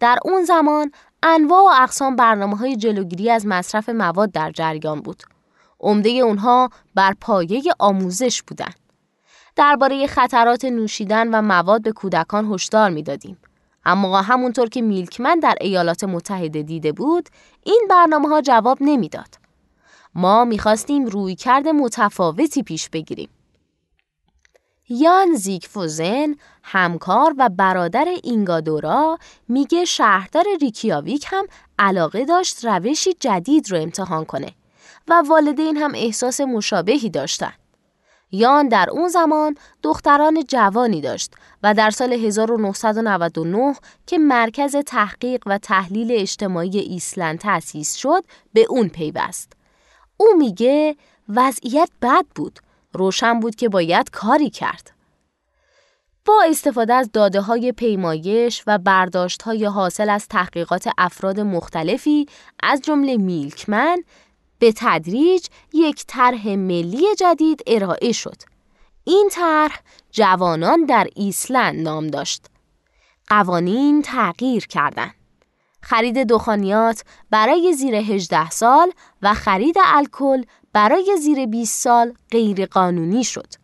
در 0.00 0.18
اون 0.24 0.44
زمان 0.44 0.92
انواع 1.22 1.62
و 1.62 1.82
اقسام 1.82 2.16
برنامه 2.16 2.56
های 2.56 2.76
جلوگیری 2.76 3.30
از 3.30 3.46
مصرف 3.46 3.88
مواد 3.88 4.32
در 4.32 4.50
جریان 4.50 5.00
بود. 5.00 5.22
عمده 5.80 6.08
اونها 6.08 6.70
بر 6.94 7.14
پایه 7.20 7.62
آموزش 7.78 8.42
بودند. 8.42 8.74
درباره 9.56 10.06
خطرات 10.06 10.64
نوشیدن 10.64 11.34
و 11.34 11.42
مواد 11.42 11.82
به 11.82 11.92
کودکان 11.92 12.52
هشدار 12.52 12.90
می‌دادیم. 12.90 13.38
اما 13.84 14.22
همونطور 14.22 14.68
که 14.68 14.82
میلکمن 14.82 15.38
در 15.38 15.54
ایالات 15.60 16.04
متحده 16.04 16.62
دیده 16.62 16.92
بود 16.92 17.28
این 17.64 17.86
برنامه 17.90 18.28
ها 18.28 18.40
جواب 18.40 18.78
نمی‌داد. 18.80 19.34
ما 20.14 20.44
می‌خواستیم 20.44 21.06
روی 21.06 21.34
کرد 21.34 21.68
متفاوتی 21.68 22.62
پیش 22.62 22.88
بگیریم. 22.88 23.28
یان 24.88 25.34
زیگفوزن 25.34 26.34
همکار 26.62 27.34
و 27.38 27.48
برادر 27.48 28.04
اینگادورا 28.22 29.18
میگه 29.48 29.84
شهردار 29.84 30.44
ریکیاویک 30.60 31.26
هم 31.28 31.46
علاقه 31.78 32.24
داشت 32.24 32.64
روشی 32.64 33.12
جدید 33.20 33.70
رو 33.70 33.78
امتحان 33.78 34.24
کنه 34.24 34.52
و 35.08 35.22
والدین 35.28 35.76
هم 35.76 35.92
احساس 35.94 36.40
مشابهی 36.40 37.10
داشتن. 37.10 37.52
یان 38.30 38.68
در 38.68 38.90
اون 38.90 39.08
زمان 39.08 39.54
دختران 39.82 40.44
جوانی 40.48 41.00
داشت 41.00 41.34
و 41.62 41.74
در 41.74 41.90
سال 41.90 42.12
1999 42.12 43.74
که 44.06 44.18
مرکز 44.18 44.76
تحقیق 44.76 45.42
و 45.46 45.58
تحلیل 45.58 46.12
اجتماعی 46.12 46.78
ایسلند 46.78 47.38
تأسیس 47.38 47.94
شد 47.94 48.24
به 48.52 48.66
اون 48.70 48.88
پیوست. 48.88 49.52
او 50.16 50.26
میگه 50.38 50.96
وضعیت 51.28 51.90
بد 52.02 52.24
بود. 52.34 52.58
روشن 52.98 53.40
بود 53.40 53.54
که 53.54 53.68
باید 53.68 54.10
کاری 54.10 54.50
کرد. 54.50 54.90
با 56.24 56.42
استفاده 56.50 56.94
از 56.94 57.10
داده 57.12 57.40
های 57.40 57.72
پیمایش 57.72 58.62
و 58.66 58.78
برداشت 58.78 59.42
های 59.42 59.64
حاصل 59.64 60.10
از 60.10 60.28
تحقیقات 60.28 60.88
افراد 60.98 61.40
مختلفی 61.40 62.26
از 62.62 62.82
جمله 62.82 63.16
میلکمن 63.16 63.96
به 64.58 64.72
تدریج 64.76 65.46
یک 65.72 66.04
طرح 66.06 66.48
ملی 66.48 67.14
جدید 67.18 67.62
ارائه 67.66 68.12
شد. 68.12 68.36
این 69.04 69.28
طرح 69.32 69.80
جوانان 70.10 70.84
در 70.84 71.08
ایسلند 71.16 71.80
نام 71.80 72.06
داشت. 72.06 72.46
قوانین 73.28 74.02
تغییر 74.02 74.66
کردند. 74.66 75.17
خرید 75.80 76.26
دخانیات 76.26 77.04
برای 77.30 77.72
زیر 77.72 77.94
18 77.94 78.50
سال 78.50 78.92
و 79.22 79.34
خرید 79.34 79.76
الکل 79.84 80.42
برای 80.72 81.16
زیر 81.20 81.46
20 81.46 81.82
سال 81.82 82.12
غیر 82.30 82.66
قانونی 82.66 83.24
شد 83.24 83.54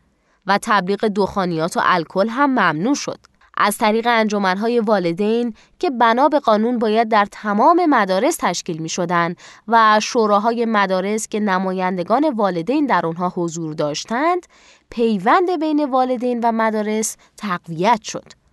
و 0.47 0.59
تبلیغ 0.63 1.05
دخانیات 1.05 1.77
و 1.77 1.81
الکل 1.85 2.29
هم 2.29 2.51
ممنوع 2.51 2.95
شد. 2.95 3.19
از 3.57 3.79
طریق 3.79 4.07
انجمنهای 4.11 4.81
والدین 4.81 5.55
که 5.79 5.91
بنا 5.91 6.29
به 6.29 6.39
قانون 6.39 6.79
باید 6.79 7.09
در 7.09 7.27
تمام 7.33 7.87
مدارس 7.87 8.37
تشکیل 8.41 8.79
می 8.79 8.89
شدن 8.89 9.35
و 9.69 10.01
شوراهای 10.03 10.65
مدارس 10.65 11.29
که 11.29 11.41
نمایندگان 11.41 12.31
والدین 12.31 12.87
در 12.87 13.07
آنها 13.07 13.33
حضور 13.37 13.75
داشتند 13.75 14.47
پیوند 14.91 15.61
بین 15.61 15.85
والدین 15.85 16.41
و 16.45 16.53
مدارس 16.53 17.17
تقویت 17.37 18.03
شد. 18.03 18.44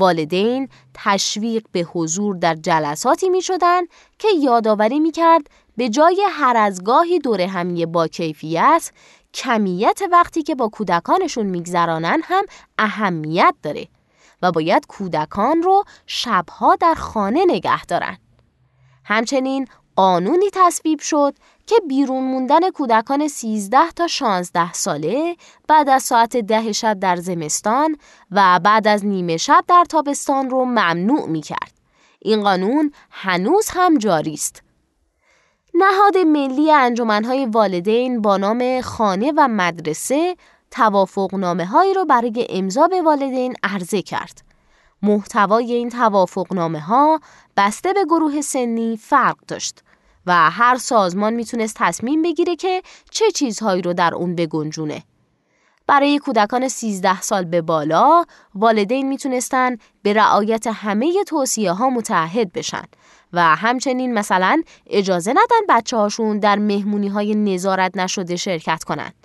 والدین 0.00 0.68
تشویق 0.94 1.64
به 1.72 1.80
حضور 1.80 2.36
در 2.36 2.54
جلساتی 2.54 3.28
می 3.28 3.42
شدن 3.42 3.82
که 4.18 4.28
یادآوری 4.42 5.00
می 5.00 5.10
کرد 5.10 5.50
به 5.76 5.88
جای 5.88 6.26
هر 6.30 6.56
از 6.56 6.84
گاهی 6.84 7.18
دور 7.18 7.40
همیه 7.40 7.86
با 7.86 8.08
کیفیت 8.08 8.92
کمیت 9.34 10.00
وقتی 10.12 10.42
که 10.42 10.54
با 10.54 10.68
کودکانشون 10.68 11.46
میگذرانن 11.46 12.20
هم 12.24 12.44
اهمیت 12.78 13.54
داره 13.62 13.88
و 14.42 14.52
باید 14.52 14.86
کودکان 14.86 15.62
رو 15.62 15.84
شبها 16.06 16.76
در 16.76 16.94
خانه 16.94 17.44
نگه 17.48 17.84
دارن. 17.84 18.18
همچنین 19.04 19.66
قانونی 19.96 20.50
تصویب 20.52 21.00
شد 21.00 21.34
که 21.66 21.76
بیرون 21.88 22.24
موندن 22.24 22.70
کودکان 22.70 23.28
13 23.28 23.78
تا 23.96 24.06
16 24.06 24.72
ساله 24.72 25.36
بعد 25.68 25.88
از 25.88 26.02
ساعت 26.02 26.36
ده 26.36 26.72
شب 26.72 26.98
در 27.00 27.16
زمستان 27.16 27.96
و 28.30 28.60
بعد 28.64 28.88
از 28.88 29.06
نیمه 29.06 29.36
شب 29.36 29.64
در 29.68 29.84
تابستان 29.88 30.50
رو 30.50 30.64
ممنوع 30.64 31.26
می 31.26 31.40
کرد. 31.40 31.72
این 32.18 32.42
قانون 32.42 32.92
هنوز 33.10 33.68
هم 33.70 33.98
جاری 33.98 34.34
است. 34.34 34.62
نهاد 35.74 36.18
ملی 36.18 36.72
انجمنهای 36.72 37.46
والدین 37.46 38.22
با 38.22 38.36
نام 38.36 38.80
خانه 38.80 39.32
و 39.36 39.48
مدرسه 39.48 40.36
توافق 40.70 41.34
نامه 41.34 41.66
هایی 41.66 41.94
رو 41.94 42.04
برای 42.04 42.46
امضا 42.50 42.86
به 42.86 43.02
والدین 43.02 43.54
عرضه 43.62 44.02
کرد. 44.02 44.49
محتوای 45.02 45.72
این 45.72 45.88
توافقنامه 45.88 46.80
ها 46.80 47.20
بسته 47.56 47.92
به 47.92 48.04
گروه 48.04 48.40
سنی 48.40 48.96
فرق 48.96 49.36
داشت 49.48 49.82
و 50.26 50.50
هر 50.50 50.76
سازمان 50.76 51.34
می‌تونست 51.34 51.76
تصمیم 51.78 52.22
بگیره 52.22 52.56
که 52.56 52.82
چه 53.10 53.30
چیزهایی 53.30 53.82
رو 53.82 53.92
در 53.92 54.14
اون 54.14 54.34
بگنجونه. 54.34 55.02
برای 55.86 56.18
کودکان 56.18 56.68
13 56.68 57.20
سال 57.20 57.44
به 57.44 57.62
بالا 57.62 58.24
والدین 58.54 59.08
می‌تونستن 59.08 59.76
به 60.02 60.12
رعایت 60.12 60.66
همه 60.66 61.24
توصیه 61.24 61.72
ها 61.72 61.90
متحد 61.90 62.52
بشن 62.52 62.84
و 63.32 63.42
همچنین 63.56 64.14
مثلا 64.14 64.62
اجازه 64.86 65.30
ندن 65.30 65.66
بچه 65.68 65.96
هاشون 65.96 66.38
در 66.38 66.58
مهمونی 66.58 67.08
های 67.08 67.34
نظارت 67.34 67.96
نشده 67.96 68.36
شرکت 68.36 68.84
کنند. 68.84 69.19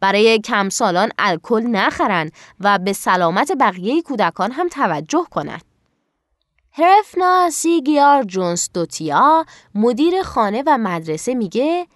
برای 0.00 0.40
کم 0.40 0.68
سالان 0.68 1.08
الکل 1.18 1.62
نخرن 1.62 2.30
و 2.60 2.78
به 2.78 2.92
سلامت 2.92 3.52
بقیه 3.60 4.02
کودکان 4.02 4.52
هم 4.52 4.68
توجه 4.68 5.26
کنند. 5.30 5.64
هرفنا 6.72 7.50
سیگیار 7.50 8.22
جونز 8.22 8.68
دوتیا 8.74 9.46
مدیر 9.74 10.22
خانه 10.22 10.62
و 10.66 10.78
مدرسه 10.78 11.34
میگه 11.34 11.86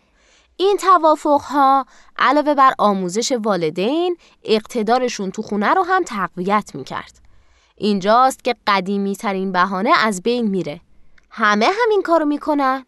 این 0.57 0.77
توافق 0.77 1.41
ها 1.41 1.87
علاوه 2.19 2.55
بر 2.55 2.73
آموزش 2.79 3.33
والدین 3.33 4.17
اقتدارشون 4.45 5.31
تو 5.31 5.43
خونه 5.43 5.75
رو 5.75 5.83
هم 5.83 6.05
تقویت 6.05 6.71
می‌کرد. 6.75 7.21
اینجاست 7.77 8.45
که 8.45 8.55
قدیمی 8.67 9.17
ترین 9.17 9.53
بهانه 9.53 9.91
از 10.05 10.23
بین 10.23 10.47
میره. 10.47 10.81
همه 11.31 11.69
همین 11.83 12.03
کارو 12.03 12.25
می‌کنن؟ 12.25 12.87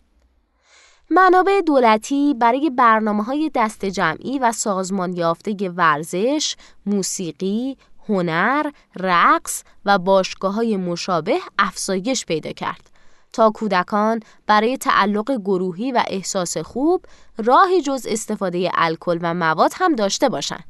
منابع 1.15 1.61
دولتی 1.61 2.35
برای 2.35 2.71
برنامه 2.71 3.23
های 3.23 3.51
دست 3.55 3.85
جمعی 3.85 4.39
و 4.39 4.53
سازمان 4.53 5.17
یافته 5.17 5.71
ورزش، 5.71 6.57
موسیقی، 6.87 7.77
هنر، 8.09 8.71
رقص 8.97 9.65
و 9.85 9.99
باشگاه 9.99 10.55
های 10.55 10.77
مشابه 10.77 11.39
افزایش 11.59 12.27
پیدا 12.27 12.53
کرد 12.53 12.91
تا 13.33 13.51
کودکان 13.51 14.21
برای 14.47 14.77
تعلق 14.77 15.31
گروهی 15.37 15.93
و 15.93 16.03
احساس 16.07 16.57
خوب 16.57 17.05
راهی 17.39 17.83
جز 17.83 18.07
استفاده 18.09 18.71
الکل 18.75 19.19
و 19.23 19.35
مواد 19.35 19.73
هم 19.75 19.95
داشته 19.95 20.29
باشند 20.29 20.65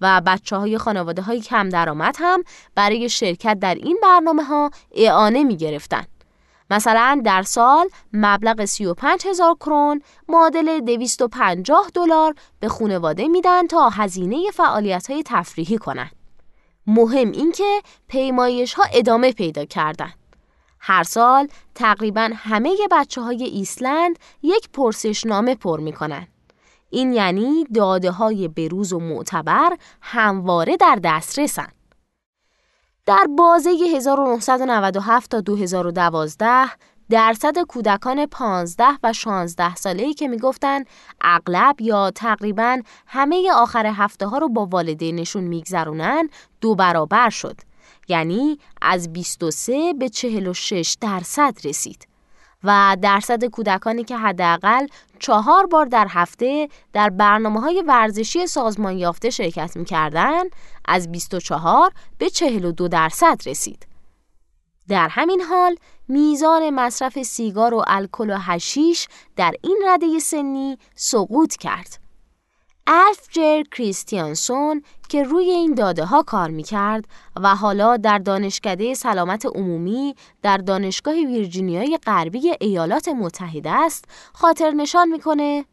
و 0.00 0.22
بچه 0.26 0.56
های 0.56 0.78
خانواده 0.78 1.22
های 1.22 1.40
کم 1.40 1.68
درآمد 1.68 2.16
هم 2.18 2.42
برای 2.74 3.08
شرکت 3.08 3.58
در 3.58 3.74
این 3.74 3.98
برنامه 4.02 4.44
ها 4.44 4.70
اعانه 4.94 5.44
می 5.44 5.56
گرفتن. 5.56 6.04
مثلا 6.72 7.22
در 7.24 7.42
سال 7.42 7.88
مبلغ 8.12 8.64
35 8.64 9.26
هزار 9.26 9.54
کرون 9.54 10.02
معادل 10.28 10.80
250 10.80 11.90
دلار 11.94 12.34
به 12.60 12.68
خانواده 12.68 13.28
میدن 13.28 13.66
تا 13.66 13.88
هزینه 13.88 14.50
فعالیت 14.54 15.10
های 15.10 15.22
تفریحی 15.26 15.78
کنند. 15.78 16.10
مهم 16.86 17.30
این 17.30 17.52
که 17.52 17.82
پیمایش 18.08 18.74
ها 18.74 18.84
ادامه 18.92 19.32
پیدا 19.32 19.64
کردند. 19.64 20.14
هر 20.80 21.02
سال 21.02 21.48
تقریبا 21.74 22.30
همه 22.34 22.76
بچه 22.90 23.20
های 23.20 23.44
ایسلند 23.44 24.18
یک 24.42 24.68
پرسشنامه 24.72 25.54
پر 25.54 25.80
می 25.80 25.92
کنن. 25.92 26.26
این 26.90 27.12
یعنی 27.12 27.64
داده 27.74 28.10
های 28.10 28.48
بروز 28.48 28.92
و 28.92 28.98
معتبر 28.98 29.76
همواره 30.00 30.76
در 30.76 30.98
دسترسن. 31.04 31.68
در 33.06 33.26
بازه 33.38 33.70
1997 33.70 35.30
تا 35.30 35.40
2012 35.40 36.70
درصد 37.10 37.58
کودکان 37.58 38.26
15 38.26 38.84
و 39.02 39.12
16 39.12 39.74
ساله‌ای 39.74 40.14
که 40.14 40.28
می‌گفتن 40.28 40.84
اغلب 41.20 41.80
یا 41.80 42.10
تقریبا 42.10 42.80
همه 43.06 43.52
آخر 43.54 43.86
هفته 43.86 44.26
ها 44.26 44.38
رو 44.38 44.48
با 44.48 44.66
والدینشون 44.66 45.44
میگذرونن 45.44 46.28
دو 46.60 46.74
برابر 46.74 47.30
شد. 47.30 47.56
یعنی 48.08 48.58
از 48.82 49.12
23 49.12 49.92
به 49.92 50.08
46 50.08 50.96
درصد 51.00 51.54
رسید. 51.64 52.11
و 52.64 52.96
درصد 53.02 53.44
کودکانی 53.44 54.04
که 54.04 54.16
حداقل 54.16 54.86
چهار 55.18 55.66
بار 55.66 55.86
در 55.86 56.06
هفته 56.10 56.68
در 56.92 57.10
برنامه 57.10 57.60
های 57.60 57.84
ورزشی 57.86 58.46
سازمان 58.46 58.98
یافته 58.98 59.30
شرکت 59.30 59.76
می‌کردن 59.76 60.42
از 60.84 61.12
24 61.12 61.92
به 62.18 62.30
42 62.30 62.88
درصد 62.88 63.40
رسید. 63.46 63.86
در 64.88 65.08
همین 65.08 65.40
حال 65.40 65.76
میزان 66.08 66.70
مصرف 66.70 67.22
سیگار 67.22 67.74
و 67.74 67.84
الکل 67.86 68.30
و 68.30 68.36
هشیش 68.38 69.08
در 69.36 69.54
این 69.62 69.82
رده 69.86 70.18
سنی 70.18 70.78
سقوط 70.94 71.56
کرد. 71.56 72.01
جر 73.32 73.62
کریستیانسون 73.62 74.82
که 75.08 75.22
روی 75.22 75.50
این 75.50 75.74
داده 75.74 76.04
ها 76.04 76.22
کار 76.22 76.50
می 76.50 76.62
کرد 76.62 77.04
و 77.36 77.54
حالا 77.54 77.96
در 77.96 78.18
دانشکده 78.18 78.94
سلامت 78.94 79.46
عمومی 79.46 80.14
در 80.42 80.56
دانشگاه 80.56 81.14
ویرجینیای 81.14 81.98
غربی 82.06 82.52
ایالات 82.60 83.08
متحده 83.08 83.70
است 83.70 84.04
خاطر 84.32 84.70
نشان 84.70 85.08
می‌کنه 85.08 85.64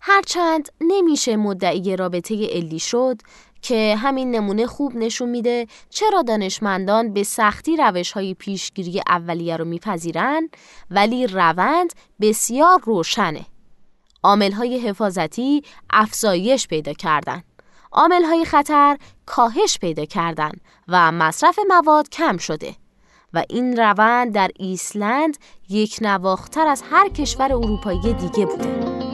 هرچند 0.00 0.68
نمیشه 0.80 1.36
مدعی 1.36 1.96
رابطه 1.96 2.34
علی 2.34 2.78
شد 2.78 3.20
که 3.62 3.96
همین 3.96 4.30
نمونه 4.30 4.66
خوب 4.66 4.96
نشون 4.96 5.28
میده 5.28 5.66
چرا 5.90 6.22
دانشمندان 6.22 7.12
به 7.12 7.22
سختی 7.22 7.76
روش 7.76 8.12
های 8.12 8.34
پیشگیری 8.34 9.02
اولیه 9.08 9.56
رو 9.56 9.64
میپذیرن 9.64 10.48
ولی 10.90 11.26
روند 11.26 11.92
بسیار 12.20 12.80
روشنه. 12.84 13.46
عامل 14.22 14.52
های 14.52 14.78
حفاظتی 14.78 15.62
افزایش 15.90 16.68
پیدا 16.68 16.92
کردن. 16.92 17.42
عامل 17.92 18.24
های 18.24 18.44
خطر 18.44 18.98
کاهش 19.26 19.78
پیدا 19.78 20.04
کردن 20.04 20.52
و 20.88 21.12
مصرف 21.12 21.58
مواد 21.68 22.08
کم 22.08 22.36
شده. 22.36 22.74
و 23.32 23.44
این 23.48 23.76
روند 23.76 24.34
در 24.34 24.50
ایسلند 24.56 25.36
یک 25.68 25.98
نواختر 26.00 26.66
از 26.66 26.82
هر 26.90 27.08
کشور 27.08 27.52
اروپایی 27.52 28.14
دیگه 28.14 28.46
بوده. 28.46 29.07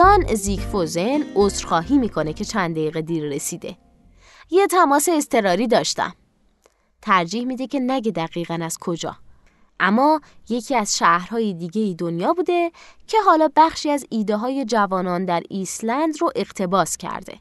یان 0.00 0.34
زیگفوزن 0.34 1.22
عذرخواهی 1.34 1.98
می‌کنه 1.98 2.32
که 2.32 2.44
چند 2.44 2.74
دقیقه 2.74 3.02
دیر 3.02 3.24
رسیده. 3.24 3.76
یه 4.50 4.66
تماس 4.66 5.08
اضطراری 5.08 5.66
داشتم. 5.66 6.14
ترجیح 7.02 7.44
میده 7.44 7.66
که 7.66 7.80
نگه 7.80 8.10
دقیقا 8.10 8.58
از 8.62 8.78
کجا. 8.78 9.16
اما 9.80 10.20
یکی 10.48 10.76
از 10.76 10.96
شهرهای 10.96 11.54
دیگه 11.54 11.94
دنیا 11.98 12.32
بوده 12.32 12.72
که 13.06 13.18
حالا 13.26 13.48
بخشی 13.56 13.90
از 13.90 14.06
ایده 14.10 14.36
های 14.36 14.64
جوانان 14.64 15.24
در 15.24 15.42
ایسلند 15.50 16.20
رو 16.20 16.30
اقتباس 16.36 16.96
کرده. 16.96 17.38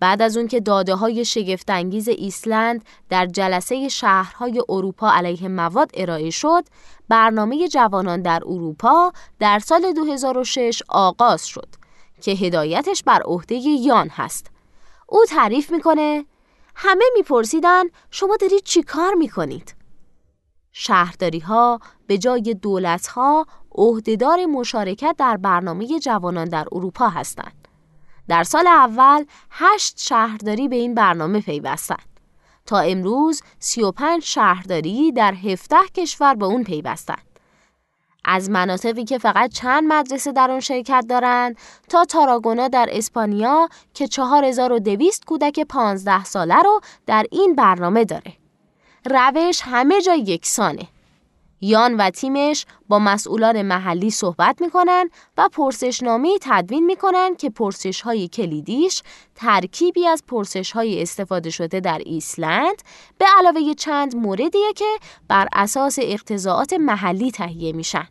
بعد 0.00 0.22
از 0.22 0.36
اون 0.36 0.48
که 0.48 0.60
داده 0.60 0.94
های 0.94 1.24
شگفتانگیز 1.24 2.08
ایسلند 2.08 2.84
در 3.08 3.26
جلسه 3.26 3.88
شهرهای 3.88 4.62
اروپا 4.68 5.10
علیه 5.12 5.48
مواد 5.48 5.90
ارائه 5.94 6.30
شد، 6.30 6.64
برنامه 7.08 7.68
جوانان 7.68 8.22
در 8.22 8.42
اروپا 8.46 9.12
در 9.38 9.58
سال 9.58 9.92
2006 9.92 10.82
آغاز 10.88 11.46
شد 11.46 11.68
که 12.20 12.30
هدایتش 12.30 13.02
بر 13.02 13.22
عهده 13.22 13.54
یان 13.54 14.08
هست. 14.08 14.50
او 15.06 15.24
تعریف 15.28 15.72
می‌کنه 15.72 16.24
همه 16.74 17.04
میپرسیدن 17.16 17.84
شما 18.10 18.36
دارید 18.36 18.62
چی 18.62 18.82
کار 18.82 19.14
می‌کنید؟ 19.14 19.74
شهرداری 20.72 21.38
ها 21.38 21.80
به 22.06 22.18
جای 22.18 22.54
دولت 22.62 23.06
ها 23.06 23.46
عهدهدار 23.72 24.46
مشارکت 24.46 25.14
در 25.18 25.36
برنامه 25.36 25.98
جوانان 26.00 26.48
در 26.48 26.66
اروپا 26.72 27.08
هستند. 27.08 27.57
در 28.28 28.44
سال 28.44 28.66
اول 28.66 29.24
هشت 29.50 30.00
شهرداری 30.00 30.68
به 30.68 30.76
این 30.76 30.94
برنامه 30.94 31.40
پیوستند. 31.40 32.08
تا 32.66 32.78
امروز 32.78 33.42
35 33.58 34.22
شهرداری 34.22 35.12
در 35.12 35.34
17 35.34 35.76
کشور 35.94 36.34
به 36.34 36.44
اون 36.44 36.64
پیوستند. 36.64 37.22
از 38.24 38.50
مناطقی 38.50 39.04
که 39.04 39.18
فقط 39.18 39.52
چند 39.52 39.92
مدرسه 39.92 40.32
در 40.32 40.50
آن 40.50 40.60
شرکت 40.60 41.04
دارند 41.08 41.56
تا 41.88 42.04
تاراگونا 42.04 42.68
در 42.68 42.88
اسپانیا 42.92 43.68
که 43.94 44.08
4200 44.08 45.24
کودک 45.24 45.60
15 45.60 46.24
ساله 46.24 46.62
رو 46.62 46.80
در 47.06 47.26
این 47.30 47.54
برنامه 47.54 48.04
داره. 48.04 48.32
روش 49.04 49.60
همه 49.64 50.00
جا 50.00 50.14
یکسانه. 50.14 50.88
یان 51.60 51.96
و 51.96 52.10
تیمش 52.10 52.66
با 52.88 52.98
مسئولان 52.98 53.62
محلی 53.62 54.10
صحبت 54.10 54.60
می‌کنن 54.60 55.10
و 55.36 55.48
پرسشنامه 55.48 56.38
تدوین 56.40 56.86
می‌کنن 56.86 57.36
که 57.36 57.50
پرسش 57.50 58.00
های 58.00 58.28
کلیدیش 58.28 59.02
ترکیبی 59.34 60.06
از 60.06 60.22
پرسش 60.26 60.72
های 60.72 61.02
استفاده 61.02 61.50
شده 61.50 61.80
در 61.80 62.02
ایسلند 62.06 62.82
به 63.18 63.26
علاوه 63.38 63.74
چند 63.74 64.16
موردیه 64.16 64.72
که 64.76 64.98
بر 65.28 65.48
اساس 65.52 65.98
اقتضاعات 66.02 66.72
محلی 66.72 67.30
تهیه 67.30 67.72
میشن. 67.72 68.08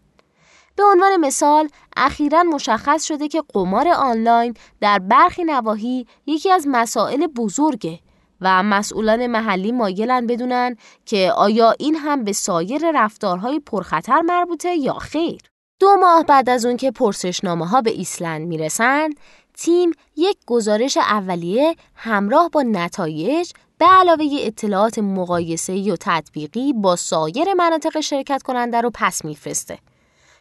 به 0.75 0.83
عنوان 0.83 1.17
مثال 1.17 1.69
اخیرا 1.97 2.43
مشخص 2.43 3.03
شده 3.03 3.27
که 3.27 3.43
قمار 3.53 3.87
آنلاین 3.87 4.53
در 4.81 4.99
برخی 4.99 5.43
نواحی 5.43 6.07
یکی 6.25 6.51
از 6.51 6.65
مسائل 6.67 7.27
بزرگه 7.27 7.99
و 8.41 8.63
مسئولان 8.63 9.27
محلی 9.27 9.71
مایلن 9.71 10.27
بدونن 10.27 10.75
که 11.05 11.31
آیا 11.31 11.75
این 11.79 11.95
هم 11.95 12.23
به 12.23 12.33
سایر 12.33 12.91
رفتارهای 12.93 13.59
پرخطر 13.59 14.21
مربوطه 14.21 14.75
یا 14.75 14.93
خیر. 14.93 15.41
دو 15.79 15.95
ماه 15.99 16.23
بعد 16.23 16.49
از 16.49 16.65
اون 16.65 16.77
که 16.77 16.91
پرسشنامه 16.91 17.67
ها 17.67 17.81
به 17.81 17.91
ایسلند 17.91 18.47
می‌رسند، 18.47 19.19
تیم 19.57 19.91
یک 20.15 20.37
گزارش 20.45 20.97
اولیه 20.97 21.75
همراه 21.95 22.49
با 22.49 22.61
نتایج 22.61 23.51
به 23.77 23.85
علاوه 23.85 24.25
اطلاعات 24.39 24.99
مقایسه 24.99 25.93
و 25.93 25.95
تطبیقی 25.99 26.73
با 26.73 26.95
سایر 26.95 27.53
مناطق 27.53 27.99
شرکت 27.99 28.43
کننده 28.43 28.81
رو 28.81 28.91
پس 28.93 29.25
میفرسته. 29.25 29.77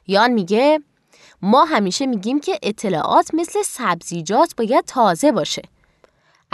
یان 0.06 0.30
میگه 0.30 0.80
ما 1.42 1.64
همیشه 1.64 2.06
میگیم 2.06 2.40
که 2.40 2.58
اطلاعات 2.62 3.34
مثل 3.34 3.62
سبزیجات 3.62 4.54
باید 4.56 4.84
تازه 4.84 5.32
باشه. 5.32 5.62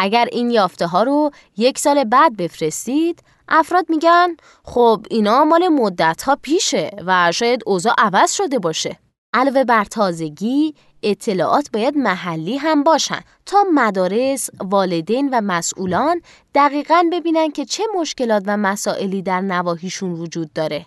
اگر 0.03 0.29
این 0.33 0.51
یافته 0.51 0.87
ها 0.87 1.03
رو 1.03 1.31
یک 1.57 1.79
سال 1.79 2.05
بعد 2.05 2.37
بفرستید 2.37 3.23
افراد 3.49 3.87
میگن 3.89 4.37
خب 4.65 5.07
اینا 5.11 5.45
مال 5.45 5.69
مدت 5.69 6.23
ها 6.23 6.37
پیشه 6.43 6.91
و 7.07 7.33
شاید 7.33 7.63
اوضاع 7.67 7.95
عوض 7.99 8.33
شده 8.33 8.59
باشه. 8.59 8.99
علاوه 9.35 9.65
بر 9.65 9.85
تازگی 9.85 10.75
اطلاعات 11.03 11.71
باید 11.73 11.97
محلی 11.97 12.57
هم 12.57 12.83
باشن 12.83 13.21
تا 13.47 13.65
مدارس، 13.75 14.51
والدین 14.61 15.29
و 15.33 15.41
مسئولان 15.41 16.21
دقیقا 16.55 17.05
ببینن 17.13 17.51
که 17.51 17.65
چه 17.65 17.85
مشکلات 18.01 18.43
و 18.47 18.57
مسائلی 18.57 19.23
در 19.23 19.41
نواحیشون 19.41 20.13
وجود 20.13 20.53
داره. 20.53 20.87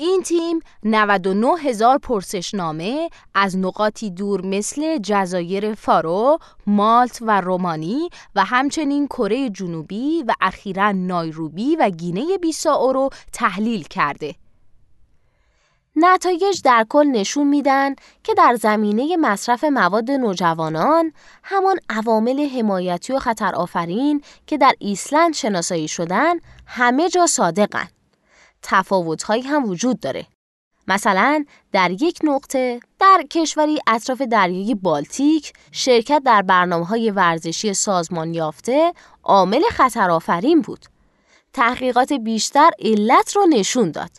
این 0.00 0.22
تیم 0.22 0.60
99 0.82 1.46
هزار 1.62 1.98
پرسشنامه 1.98 3.10
از 3.34 3.56
نقاطی 3.56 4.10
دور 4.10 4.46
مثل 4.46 4.98
جزایر 4.98 5.74
فارو، 5.74 6.38
مالت 6.66 7.18
و 7.22 7.40
رومانی 7.40 8.08
و 8.34 8.44
همچنین 8.44 9.06
کره 9.06 9.50
جنوبی 9.50 10.24
و 10.28 10.34
اخیرا 10.40 10.92
نایروبی 10.92 11.76
و 11.76 11.90
گینه 11.90 12.38
بیساو 12.38 12.92
رو 12.92 13.10
تحلیل 13.32 13.82
کرده. 13.82 14.34
نتایج 15.96 16.62
در 16.64 16.86
کل 16.88 17.06
نشون 17.06 17.46
میدن 17.46 17.94
که 18.24 18.34
در 18.34 18.56
زمینه 18.60 19.16
مصرف 19.16 19.64
مواد 19.64 20.10
نوجوانان 20.10 21.12
همان 21.42 21.78
عوامل 21.90 22.48
حمایتی 22.48 23.12
و 23.12 23.18
خطر 23.18 23.54
آفرین 23.54 24.22
که 24.46 24.58
در 24.58 24.72
ایسلند 24.78 25.34
شناسایی 25.34 25.88
شدن 25.88 26.34
همه 26.66 27.08
جا 27.08 27.26
صادقن. 27.26 27.88
تفاوتهایی 28.62 29.42
هم 29.42 29.64
وجود 29.70 30.00
داره. 30.00 30.26
مثلا 30.88 31.44
در 31.72 31.90
یک 31.90 32.18
نقطه 32.24 32.80
در 32.98 33.24
کشوری 33.30 33.78
اطراف 33.86 34.22
دریای 34.22 34.74
بالتیک 34.74 35.52
شرکت 35.72 36.22
در 36.24 36.42
برنامه 36.42 36.86
های 36.86 37.10
ورزشی 37.10 37.74
سازمان 37.74 38.34
یافته 38.34 38.92
عامل 39.22 39.62
خطرآفرین 39.70 40.60
بود. 40.60 40.86
تحقیقات 41.52 42.12
بیشتر 42.12 42.70
علت 42.78 43.36
رو 43.36 43.46
نشون 43.46 43.90
داد. 43.90 44.10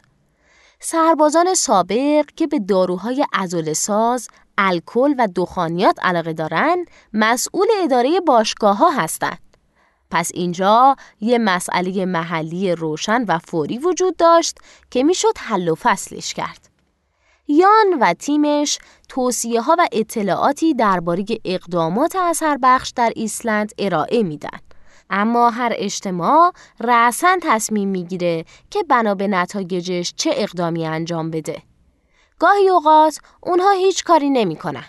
سربازان 0.79 1.53
سابق 1.53 2.25
که 2.35 2.47
به 2.47 2.59
داروهای 2.59 3.25
ازول 3.33 3.73
ساز، 3.73 4.27
الکل 4.57 5.15
و 5.17 5.27
دخانیات 5.35 5.97
علاقه 6.01 6.33
دارند، 6.33 6.87
مسئول 7.13 7.67
اداره 7.83 8.19
باشگاه 8.19 8.77
ها 8.77 8.89
هستند. 8.89 9.50
پس 10.11 10.31
اینجا 10.33 10.95
یه 11.21 11.37
مسئله 11.37 12.05
محلی 12.05 12.75
روشن 12.75 13.25
و 13.27 13.39
فوری 13.39 13.77
وجود 13.77 14.17
داشت 14.17 14.57
که 14.91 15.03
می‌شد 15.03 15.37
حل 15.37 15.69
و 15.69 15.75
فصلش 15.75 16.33
کرد. 16.33 16.69
یان 17.47 17.99
و 18.01 18.13
تیمش 18.13 18.79
توصیه 19.09 19.61
ها 19.61 19.75
و 19.79 19.87
اطلاعاتی 19.91 20.73
درباره 20.73 21.25
اقدامات 21.45 22.15
اثر 22.15 22.57
بخش 22.63 22.89
در 22.95 23.11
ایسلند 23.15 23.71
ارائه 23.77 24.23
میدن. 24.23 24.59
اما 25.09 25.49
هر 25.49 25.73
اجتماع 25.75 26.53
رأسا 26.79 27.37
تصمیم 27.41 27.89
می‌گیره 27.89 28.45
که 28.69 28.83
بنا 28.83 29.15
به 29.15 29.27
نتایجش 29.27 30.13
چه 30.15 30.31
اقدامی 30.33 30.85
انجام 30.85 31.31
بده. 31.31 31.61
گاهی 32.39 32.69
اوقات 32.69 33.17
اونها 33.41 33.71
هیچ 33.71 34.03
کاری 34.03 34.29
نمی‌کنن. 34.29 34.85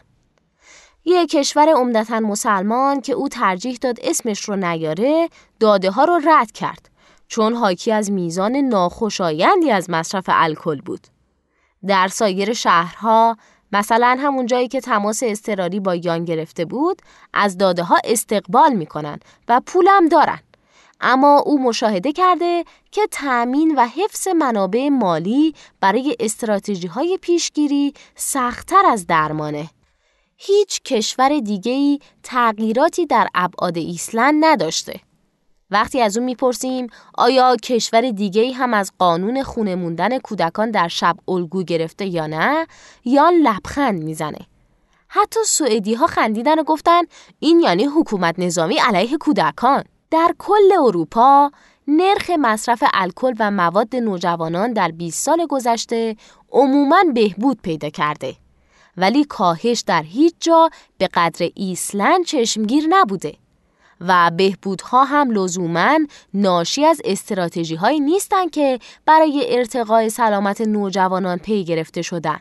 یه 1.05 1.27
کشور 1.27 1.69
عمدتا 1.69 2.21
مسلمان 2.21 3.01
که 3.01 3.13
او 3.13 3.29
ترجیح 3.29 3.79
داد 3.81 3.99
اسمش 4.03 4.41
رو 4.45 4.57
نیاره 4.57 5.29
داده 5.61 5.91
ها 5.91 6.05
رو 6.05 6.21
رد 6.25 6.53
کرد 6.53 6.89
چون 7.29 7.55
حاکی 7.55 7.93
از 7.93 8.11
میزان 8.11 8.57
ناخوشایندی 8.57 9.71
از 9.71 9.91
مصرف 9.91 10.25
الکل 10.29 10.81
بود. 10.81 11.07
در 11.87 12.09
سایر 12.09 12.53
شهرها 12.53 13.37
مثلا 13.73 14.17
همون 14.21 14.47
جایی 14.47 14.69
که 14.69 14.81
تماس 14.81 15.23
اضطراری 15.23 15.81
با 15.81 15.95
یان 15.95 16.25
گرفته 16.25 16.65
بود 16.65 17.03
از 17.35 17.59
داده 17.59 17.83
ها 17.83 17.99
استقبال 18.05 18.73
می‌کنن 18.73 19.21
و 19.49 19.61
پولم 19.67 20.09
دارن. 20.09 20.39
اما 21.01 21.39
او 21.39 21.63
مشاهده 21.63 22.13
کرده 22.13 22.65
که 22.91 23.01
تأمین 23.11 23.75
و 23.77 23.87
حفظ 23.87 24.29
منابع 24.29 24.89
مالی 24.89 25.55
برای 25.81 26.17
استراتژی 26.21 26.87
های 26.87 27.19
پیشگیری 27.21 27.95
سختتر 28.15 28.83
از 28.87 29.07
درمانه. 29.07 29.71
هیچ 30.45 30.83
کشور 30.83 31.41
دیگه‌ای 31.41 31.99
تغییراتی 32.23 33.07
در 33.07 33.29
ابعاد 33.35 33.79
ایسلند 33.79 34.45
نداشته. 34.45 35.01
وقتی 35.71 36.01
از 36.01 36.17
اون 36.17 36.27
می‌پرسیم 36.27 36.87
آیا 37.19 37.57
کشور 37.57 38.11
دیگه‌ای 38.11 38.53
هم 38.53 38.75
از 38.75 38.93
قانون 38.99 39.43
خونه 39.43 39.75
موندن 39.75 40.19
کودکان 40.19 40.71
در 40.71 40.89
شب 40.89 41.17
الگو 41.29 41.63
گرفته 41.63 42.07
یا 42.07 42.27
نه 42.27 42.67
یا 43.05 43.33
لبخند 43.43 44.03
می‌زنه. 44.03 44.39
حتی 45.09 45.41
سوئدی 45.47 45.95
ها 45.95 46.07
خندیدن 46.07 46.59
و 46.59 46.63
گفتن 46.63 47.03
این 47.39 47.61
یعنی 47.61 47.85
حکومت 47.85 48.39
نظامی 48.39 48.79
علیه 48.79 49.17
کودکان. 49.17 49.85
در 50.11 50.35
کل 50.39 50.73
اروپا 50.81 51.51
نرخ 51.89 52.31
مصرف 52.31 52.83
الکل 52.95 53.35
و 53.39 53.51
مواد 53.51 53.97
نوجوانان 53.97 54.73
در 54.73 54.89
20 54.89 55.25
سال 55.25 55.47
گذشته 55.47 56.17
عموماً 56.53 57.05
بهبود 57.15 57.59
پیدا 57.63 57.91
کرده. 57.91 58.42
ولی 58.97 59.25
کاهش 59.25 59.81
در 59.87 60.03
هیچ 60.03 60.35
جا 60.41 60.71
به 60.99 61.09
قدر 61.15 61.51
ایسلند 61.55 62.25
چشمگیر 62.25 62.85
نبوده 62.89 63.35
و 64.01 64.31
بهبودها 64.37 65.05
هم 65.05 65.31
لزوما 65.31 65.99
ناشی 66.35 66.85
از 66.85 67.01
استراتژی 67.05 67.75
هایی 67.75 68.01
نیستند 68.01 68.51
که 68.51 68.79
برای 69.07 69.59
ارتقای 69.59 70.11
سلامت 70.11 70.61
نوجوانان 70.61 71.39
پی 71.39 71.65
گرفته 71.65 72.03
شدن. 72.03 72.41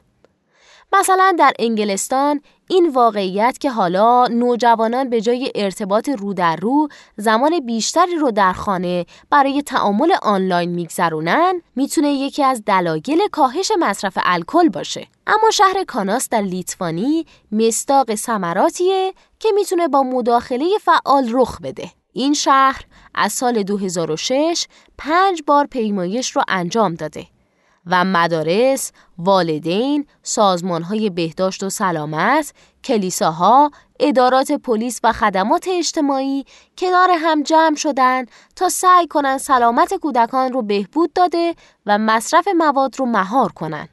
مثلا 0.94 1.36
در 1.40 1.54
انگلستان 1.60 2.42
این 2.68 2.90
واقعیت 2.90 3.58
که 3.58 3.72
حالا 3.72 4.28
نوجوانان 4.28 5.10
به 5.10 5.22
جای 5.22 5.52
ارتباط 5.56 6.10
رو 6.10 6.34
در 6.34 6.56
رو 6.56 6.88
زمان 7.18 7.60
بیشتری 7.60 8.16
رو 8.16 8.32
در 8.32 8.54
خانه 8.54 9.06
برای 9.30 9.62
تعامل 9.62 10.12
آنلاین 10.22 10.70
میگذرونن 10.70 11.62
می‌تونه 11.76 12.08
یکی 12.08 12.44
از 12.44 12.64
دلایل 12.66 13.28
کاهش 13.32 13.72
مصرف 13.80 14.18
الکل 14.24 14.70
باشه. 14.70 15.08
اما 15.28 15.52
شهر 15.52 15.84
کاناس 15.84 16.30
در 16.30 16.42
لیتوانی 16.42 17.26
مستاق 17.52 18.16
ثمراتیه 18.16 19.14
که 19.40 19.50
می‌تونه 19.56 19.88
با 19.88 20.04
مداخله 20.04 20.66
فعال 20.82 21.30
رخ 21.32 21.62
بده. 21.62 21.92
این 22.14 22.34
شهر 22.34 22.86
از 23.16 23.34
سال 23.34 23.64
2006 23.64 24.68
پنج 24.98 25.42
بار 25.48 25.66
پیمایش 25.66 26.32
رو 26.32 26.44
انجام 26.48 26.94
داده. 26.94 27.28
و 27.86 28.04
مدارس، 28.04 28.92
والدین، 29.18 30.06
سازمانهای 30.24 31.10
بهداشت 31.10 31.64
و 31.64 31.70
سلامت، 31.70 32.54
کلیساها، 32.84 33.72
ادارات 34.00 34.52
پلیس 34.52 35.00
و 35.04 35.14
خدمات 35.14 35.68
اجتماعی 35.68 36.46
کنار 36.78 37.10
هم 37.18 37.44
جمع 37.44 37.76
شدن 37.76 38.26
تا 38.56 38.70
سعی 38.70 39.08
کنند 39.08 39.40
سلامت 39.40 39.94
کودکان 39.94 40.54
رو 40.54 40.62
بهبود 40.62 41.14
داده 41.14 41.56
و 41.86 41.98
مصرف 41.98 42.48
مواد 42.58 43.00
رو 43.00 43.06
مهار 43.06 43.52
کنند. 43.52 43.90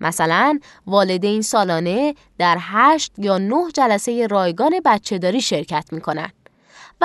مثلا 0.00 0.58
والدین 0.86 1.42
سالانه 1.42 2.14
در 2.38 2.56
هشت 2.60 3.12
یا 3.18 3.38
نه 3.38 3.70
جلسه 3.74 4.26
رایگان 4.26 4.80
بچهداری 4.84 5.40
شرکت 5.40 5.88
می 5.92 6.00
کنند. 6.00 6.43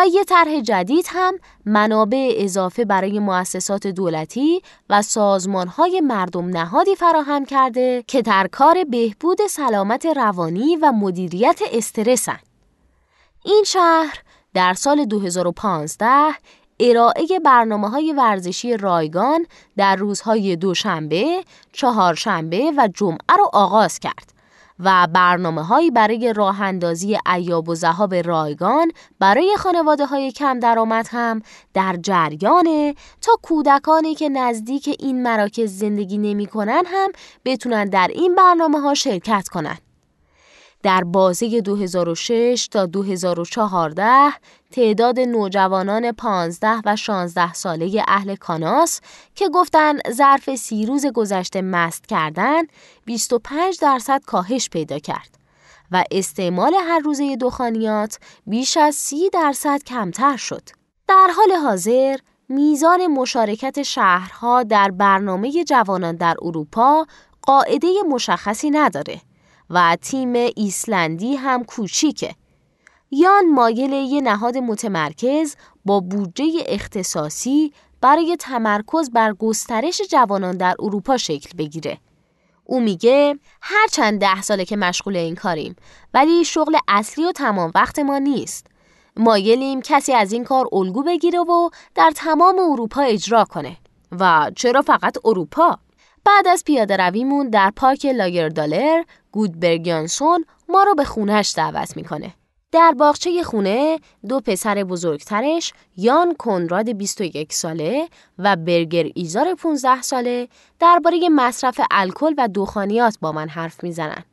یه 0.06 0.24
طرح 0.24 0.60
جدید 0.60 1.06
هم 1.10 1.34
منابع 1.66 2.34
اضافه 2.38 2.86
برای 2.86 3.20
مؤسسات 3.20 3.88
دولتی 3.88 4.62
و 4.90 5.02
سازمانهای 5.02 6.02
مردم 6.02 6.46
نهادی 6.46 6.96
فراهم 6.96 7.46
کرده 7.46 8.04
که 8.08 8.22
در 8.22 8.48
کار 8.48 8.84
بهبود 8.84 9.48
سلامت 9.50 10.06
روانی 10.06 10.76
و 10.76 10.92
مدیریت 10.92 11.60
استرسن. 11.72 12.40
این 13.46 13.64
شهر 13.68 14.22
در 14.54 14.74
سال 14.74 15.06
2015 15.06 16.34
ارائه 16.80 17.40
برنامه 17.46 17.90
های 17.90 18.14
ورزشی 18.14 18.78
رایگان 18.78 19.46
در 19.78 19.96
روزهای 19.96 20.56
دوشنبه، 20.56 21.44
چهارشنبه 21.72 22.72
و 22.78 22.90
جمعه 22.94 23.38
را 23.38 23.50
آغاز 23.54 24.00
کرد 24.00 24.39
و 24.80 25.08
برنامه 25.14 25.64
هایی 25.64 25.92
برای 25.92 26.34
راه 26.34 26.62
اندازی 26.62 27.18
ایاب 27.36 27.70
و 27.70 27.76
زهاب 27.76 28.16
رایگان 28.16 28.92
برای 29.20 29.56
خانواده 29.58 30.06
های 30.06 30.32
کم 30.32 30.60
درآمد 30.60 31.08
هم 31.12 31.42
در 31.74 31.96
جریانه 32.04 32.96
تا 33.22 33.32
کودکانی 33.42 34.16
که 34.16 34.30
نزدیک 34.30 34.96
این 35.00 35.24
مراکز 35.24 35.78
زندگی 35.78 36.18
نمی 36.18 36.48
هم 36.86 37.12
بتونن 37.46 37.86
در 37.86 38.08
این 38.14 38.36
برنامه 38.36 38.80
ها 38.80 38.94
شرکت 38.94 39.48
کنند. 39.48 39.89
در 40.84 41.04
بازه 41.04 41.62
2006 41.62 42.68
تا 42.72 42.86
2014 42.86 44.34
تعداد 44.72 45.20
نوجوانان 45.20 46.12
15 46.12 46.82
و 46.86 46.96
16 46.96 47.54
ساله 47.54 48.04
اهل 48.08 48.36
کاناس 48.36 49.02
که 49.36 49.50
گفتن 49.50 49.94
ظرف 50.12 50.56
سی 50.56 50.86
روز 50.86 51.06
گذشته 51.06 51.62
مست 51.62 52.08
کردن 52.08 52.64
25 53.06 53.80
درصد 53.80 54.22
کاهش 54.26 54.70
پیدا 54.70 55.00
کرد 55.00 55.30
و 55.92 56.04
استعمال 56.12 56.74
هر 56.74 57.00
روزه 57.00 57.36
دخانیات 57.36 58.20
بیش 58.48 58.78
از 58.78 58.96
30 58.96 59.30
درصد 59.30 59.84
کمتر 59.84 60.38
شد. 60.38 60.70
در 61.08 61.28
حال 61.38 61.52
حاضر 61.52 62.18
میزان 62.50 63.08
مشارکت 63.08 63.84
شهرها 63.84 64.64
در 64.64 64.92
برنامه 64.92 65.64
جوانان 65.64 66.16
در 66.16 66.36
اروپا 66.42 67.06
قاعده 67.42 67.88
مشخصی 68.10 68.70
نداره 68.70 69.22
و 69.70 69.98
تیم 70.02 70.34
ایسلندی 70.56 71.36
هم 71.36 71.64
کوچیکه. 71.64 72.36
یان 73.12 73.50
مایل 73.50 73.94
یه 73.94 74.22
نهاد 74.22 74.58
متمرکز 74.58 75.56
با 75.86 76.00
بودجه 76.00 76.64
اختصاصی 76.68 77.74
برای 78.02 78.38
تمرکز 78.40 79.12
بر 79.12 79.34
گسترش 79.34 80.02
جوانان 80.12 80.58
در 80.58 80.76
اروپا 80.80 81.18
شکل 81.18 81.58
بگیره. 81.58 81.98
او 82.64 82.80
میگه 82.80 83.40
هر 83.62 83.88
چند 83.92 84.20
ده 84.20 84.42
ساله 84.42 84.66
که 84.66 84.78
مشغول 84.78 85.16
این 85.16 85.36
کاریم 85.36 85.76
ولی 86.14 86.46
شغل 86.46 86.78
اصلی 86.88 87.26
و 87.26 87.32
تمام 87.32 87.72
وقت 87.76 88.00
ما 88.00 88.18
نیست. 88.18 88.68
مایلیم 89.18 89.82
کسی 89.82 90.14
از 90.14 90.34
این 90.34 90.44
کار 90.44 90.68
الگو 90.72 91.04
بگیره 91.04 91.40
و 91.40 91.70
در 91.96 92.12
تمام 92.16 92.60
اروپا 92.72 93.02
اجرا 93.02 93.46
کنه. 93.46 93.78
و 94.12 94.52
چرا 94.56 94.82
فقط 94.82 95.18
اروپا؟ 95.26 95.80
بعد 96.30 96.48
از 96.48 96.64
پیاده 96.64 96.98
رویمون 96.98 97.50
در 97.50 97.72
پارک 97.76 98.06
لاگردالر 98.06 99.04
گودبرگیانسون 99.32 100.46
ما 100.70 100.84
رو 100.84 100.96
به 100.96 101.04
خونهش 101.04 101.54
دعوت 101.58 101.98
می‌کنه. 101.98 102.34
در 102.72 102.92
باغچه 102.92 103.44
خونه 103.44 104.00
دو 104.28 104.40
پسر 104.40 104.84
بزرگترش 104.84 105.74
یان 105.98 106.36
کنراد 106.36 106.90
21 106.90 107.54
ساله 107.54 108.10
و 108.40 108.56
برگر 108.56 109.06
ایزار 109.16 109.56
15 109.56 110.02
ساله 110.02 110.48
درباره 110.80 111.30
مصرف 111.30 111.80
الکل 111.92 112.34
و 112.38 112.50
دخانیات 112.56 113.18
با 113.22 113.32
من 113.32 113.50
حرف 113.50 113.84
می‌زنن. 113.84 114.24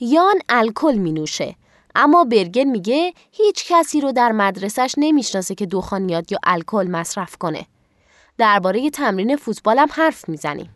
یان 0.00 0.36
الکل 0.48 0.94
می 0.94 1.12
نوشه 1.12 1.54
اما 1.94 2.24
برگر 2.24 2.64
میگه 2.64 3.12
هیچ 3.32 3.72
کسی 3.72 4.00
رو 4.00 4.12
در 4.12 4.32
مدرسش 4.32 4.94
نمی‌شناسه 4.98 5.54
که 5.54 5.66
دخانیات 5.66 6.32
یا 6.32 6.38
الکل 6.44 6.86
مصرف 6.90 7.36
کنه. 7.36 7.66
درباره 8.38 8.90
تمرین 8.90 9.36
فوتبالم 9.36 9.88
حرف 9.90 10.28
می‌زنیم. 10.28 10.70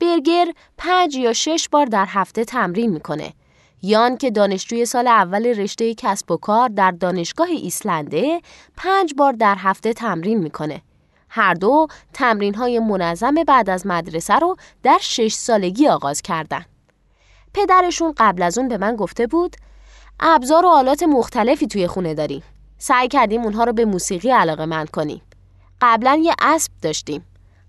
برگر 0.00 0.46
پنج 0.78 1.16
یا 1.16 1.32
شش 1.32 1.68
بار 1.68 1.86
در 1.86 2.06
هفته 2.08 2.44
تمرین 2.44 2.90
می‌کنه. 2.90 3.32
یان 3.82 4.16
که 4.16 4.30
دانشجوی 4.30 4.84
سال 4.84 5.08
اول 5.08 5.46
رشته 5.46 5.94
کسب 5.94 6.30
و 6.30 6.36
کار 6.36 6.68
در 6.68 6.90
دانشگاه 6.90 7.48
ایسلنده 7.48 8.40
پنج 8.76 9.14
بار 9.16 9.32
در 9.32 9.56
هفته 9.58 9.92
تمرین 9.92 10.38
می‌کنه. 10.38 10.82
هر 11.28 11.54
دو 11.54 11.86
تمرین 12.12 12.54
های 12.54 12.78
منظم 12.78 13.34
بعد 13.34 13.70
از 13.70 13.86
مدرسه 13.86 14.34
رو 14.34 14.56
در 14.82 14.98
شش 15.00 15.32
سالگی 15.32 15.88
آغاز 15.88 16.22
کردن. 16.22 16.64
پدرشون 17.54 18.14
قبل 18.16 18.42
از 18.42 18.58
اون 18.58 18.68
به 18.68 18.78
من 18.78 18.96
گفته 18.96 19.26
بود 19.26 19.56
ابزار 20.20 20.66
و 20.66 20.68
آلات 20.68 21.02
مختلفی 21.02 21.66
توی 21.66 21.86
خونه 21.86 22.14
داریم. 22.14 22.42
سعی 22.78 23.08
کردیم 23.08 23.42
اونها 23.42 23.64
رو 23.64 23.72
به 23.72 23.84
موسیقی 23.84 24.30
علاقه 24.30 24.66
مند 24.66 24.90
کنیم. 24.90 25.22
قبلا 25.80 26.20
یه 26.22 26.34
اسب 26.40 26.72
داشتیم. 26.82 27.24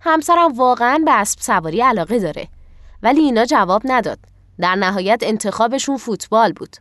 همسرم 0.08 0.54
واقعا 0.54 1.02
به 1.06 1.12
اسب 1.12 1.40
سواری 1.40 1.82
علاقه 1.82 2.20
داره. 2.20 2.48
ولی 3.04 3.22
اینا 3.22 3.46
جواب 3.46 3.82
نداد. 3.86 4.20
در 4.60 4.76
نهایت 4.76 5.20
انتخابشون 5.22 5.98
فوتبال 5.98 6.54
بود. 6.54 6.76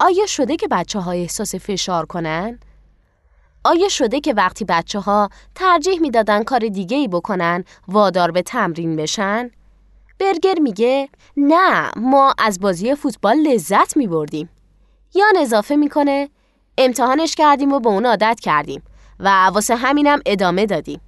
آیا 0.00 0.26
شده 0.26 0.56
که 0.56 0.68
بچه 0.68 1.00
ها 1.00 1.12
احساس 1.12 1.54
فشار 1.54 2.06
کنن؟ 2.06 2.58
آیا 3.64 3.88
شده 3.88 4.20
که 4.20 4.34
وقتی 4.34 4.64
بچه 4.64 5.00
ها 5.00 5.28
ترجیح 5.54 6.00
می‌دادن 6.00 6.42
کار 6.42 6.58
دیگه 6.58 6.96
ای 6.96 7.08
بکنن 7.08 7.64
وادار 7.88 8.30
به 8.30 8.42
تمرین 8.42 8.96
بشن؟ 8.96 9.50
برگر 10.18 10.58
میگه 10.58 11.08
نه 11.36 11.90
ما 11.96 12.34
از 12.38 12.60
بازی 12.60 12.94
فوتبال 12.94 13.36
لذت 13.36 13.96
می 13.96 14.06
بردیم. 14.06 14.48
یا 15.14 15.24
اضافه 15.40 15.76
می‌کنه 15.76 16.28
امتحانش 16.78 17.34
کردیم 17.34 17.72
و 17.72 17.80
به 17.80 17.88
اون 17.88 18.06
عادت 18.06 18.40
کردیم 18.40 18.82
و 19.20 19.46
واسه 19.46 19.76
همینم 19.76 20.20
ادامه 20.26 20.66
دادیم. 20.66 21.00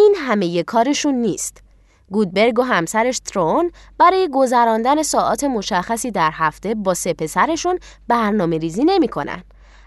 این 0.00 0.14
همه 0.18 0.62
کارشون 0.62 1.14
نیست. 1.14 1.62
گودبرگ 2.10 2.58
و 2.58 2.62
همسرش 2.62 3.18
ترون 3.18 3.70
برای 3.98 4.28
گذراندن 4.32 5.02
ساعات 5.02 5.44
مشخصی 5.44 6.10
در 6.10 6.30
هفته 6.34 6.74
با 6.74 6.94
سه 6.94 7.12
پسرشون 7.12 7.78
برنامه 8.08 8.58
ریزی 8.58 8.84
نمی 8.84 9.08
کنن. 9.08 9.44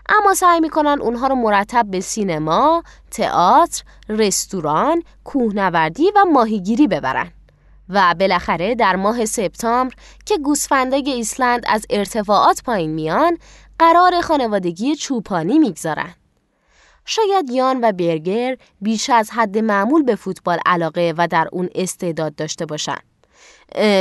اما 0.10 0.34
سعی 0.34 0.60
می‌کنن 0.60 1.02
اونها 1.02 1.28
رو 1.28 1.36
مرتب 1.36 1.86
به 1.90 2.00
سینما، 2.00 2.84
تئاتر، 3.12 3.84
رستوران، 4.10 5.04
کوهنوردی 5.24 6.12
و 6.16 6.26
ماهیگیری 6.26 6.88
ببرن. 6.88 7.32
و 7.90 8.16
بالاخره 8.20 8.76
در 8.76 8.96
ماه 8.96 9.26
سپتامبر 9.26 9.94
که 10.26 10.38
گوسفندای 10.38 11.10
ایسلند 11.10 11.64
از 11.68 11.86
ارتفاعات 11.90 12.64
پایین 12.64 12.92
میان 12.92 13.38
قرار 13.80 14.22
خانوادگی 14.22 14.96
چوپانی 14.96 15.60
می‌گذارن. 15.60 16.14
شاید 17.06 17.50
یان 17.50 17.80
و 17.82 17.92
برگر 17.92 18.58
بیش 18.82 19.10
از 19.10 19.32
حد 19.32 19.58
معمول 19.58 20.04
به 20.04 20.16
فوتبال 20.16 20.60
علاقه 20.66 21.14
و 21.18 21.28
در 21.28 21.48
اون 21.52 21.70
استعداد 21.76 22.36
داشته 22.36 22.66
باشند. 22.66 23.13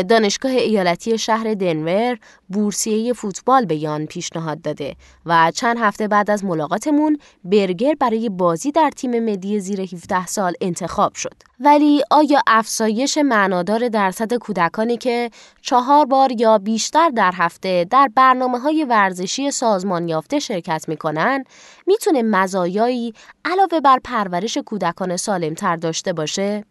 دانشگاه 0.08 0.52
ایالتی 0.52 1.18
شهر 1.18 1.54
دنور 1.54 2.18
بورسیه 2.48 3.12
فوتبال 3.12 3.64
به 3.64 3.76
یان 3.76 4.06
پیشنهاد 4.06 4.62
داده 4.62 4.96
و 5.26 5.52
چند 5.54 5.76
هفته 5.78 6.08
بعد 6.08 6.30
از 6.30 6.44
ملاقاتمون 6.44 7.18
برگر 7.44 7.94
برای 8.00 8.28
بازی 8.28 8.72
در 8.72 8.90
تیم 8.90 9.24
ملی 9.24 9.60
زیر 9.60 9.80
17 9.80 10.26
سال 10.26 10.52
انتخاب 10.60 11.14
شد. 11.14 11.34
ولی 11.60 12.02
آیا 12.10 12.42
افزایش 12.46 13.18
معنادار 13.18 13.88
درصد 13.88 14.34
کودکانی 14.34 14.96
که 14.96 15.30
چهار 15.62 16.06
بار 16.06 16.32
یا 16.32 16.58
بیشتر 16.58 17.08
در 17.08 17.32
هفته 17.34 17.86
در 17.90 18.10
برنامه 18.14 18.58
های 18.58 18.84
ورزشی 18.84 19.50
سازمان 19.50 20.08
یافته 20.08 20.38
شرکت 20.38 20.84
می‌کنن 20.88 21.44
می‌تونه 21.86 22.22
مزایایی 22.22 23.14
علاوه 23.44 23.80
بر 23.80 23.98
پرورش 24.04 24.58
کودکان 24.58 25.16
سالمتر 25.16 25.76
داشته 25.76 26.12
باشه؟ 26.12 26.64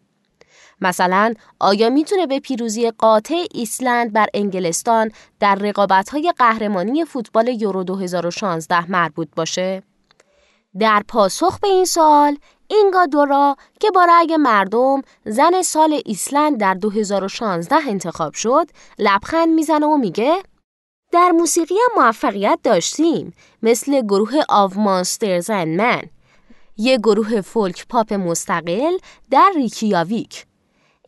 مثلا 0.82 1.34
آیا 1.60 1.90
می‌تونه 1.90 2.26
به 2.26 2.40
پیروزی 2.40 2.90
قاطع 2.90 3.44
ایسلند 3.54 4.12
بر 4.12 4.26
انگلستان 4.34 5.10
در 5.40 5.54
رقابت‌های 5.54 6.32
قهرمانی 6.38 7.04
فوتبال 7.04 7.48
یورو 7.48 7.84
2016 7.84 8.90
مربوط 8.90 9.28
باشه؟ 9.36 9.82
در 10.78 11.02
پاسخ 11.08 11.58
به 11.58 11.68
این 11.68 11.84
سوال 11.84 12.36
اینگا 12.68 13.06
دورا 13.06 13.56
که 13.80 13.90
با 13.90 14.04
رأی 14.04 14.36
مردم 14.36 15.02
زن 15.24 15.62
سال 15.62 16.00
ایسلند 16.04 16.60
در 16.60 16.74
2016 16.74 17.76
انتخاب 17.88 18.34
شد 18.34 18.66
لبخند 18.98 19.48
می‌زنه 19.48 19.86
و 19.86 19.96
میگه 19.96 20.36
در 21.12 21.30
موسیقی 21.30 21.74
هم 21.74 22.04
موفقیت 22.04 22.58
داشتیم 22.62 23.32
مثل 23.62 24.02
گروه 24.02 24.32
Of 24.48 24.76
Monsters 24.76 25.50
and 25.50 25.76
Men 25.76 26.02
یه 26.76 26.98
گروه 26.98 27.40
فولک 27.40 27.86
پاپ 27.88 28.12
مستقل 28.12 28.98
در 29.30 29.52
ریکیاویک 29.56 30.46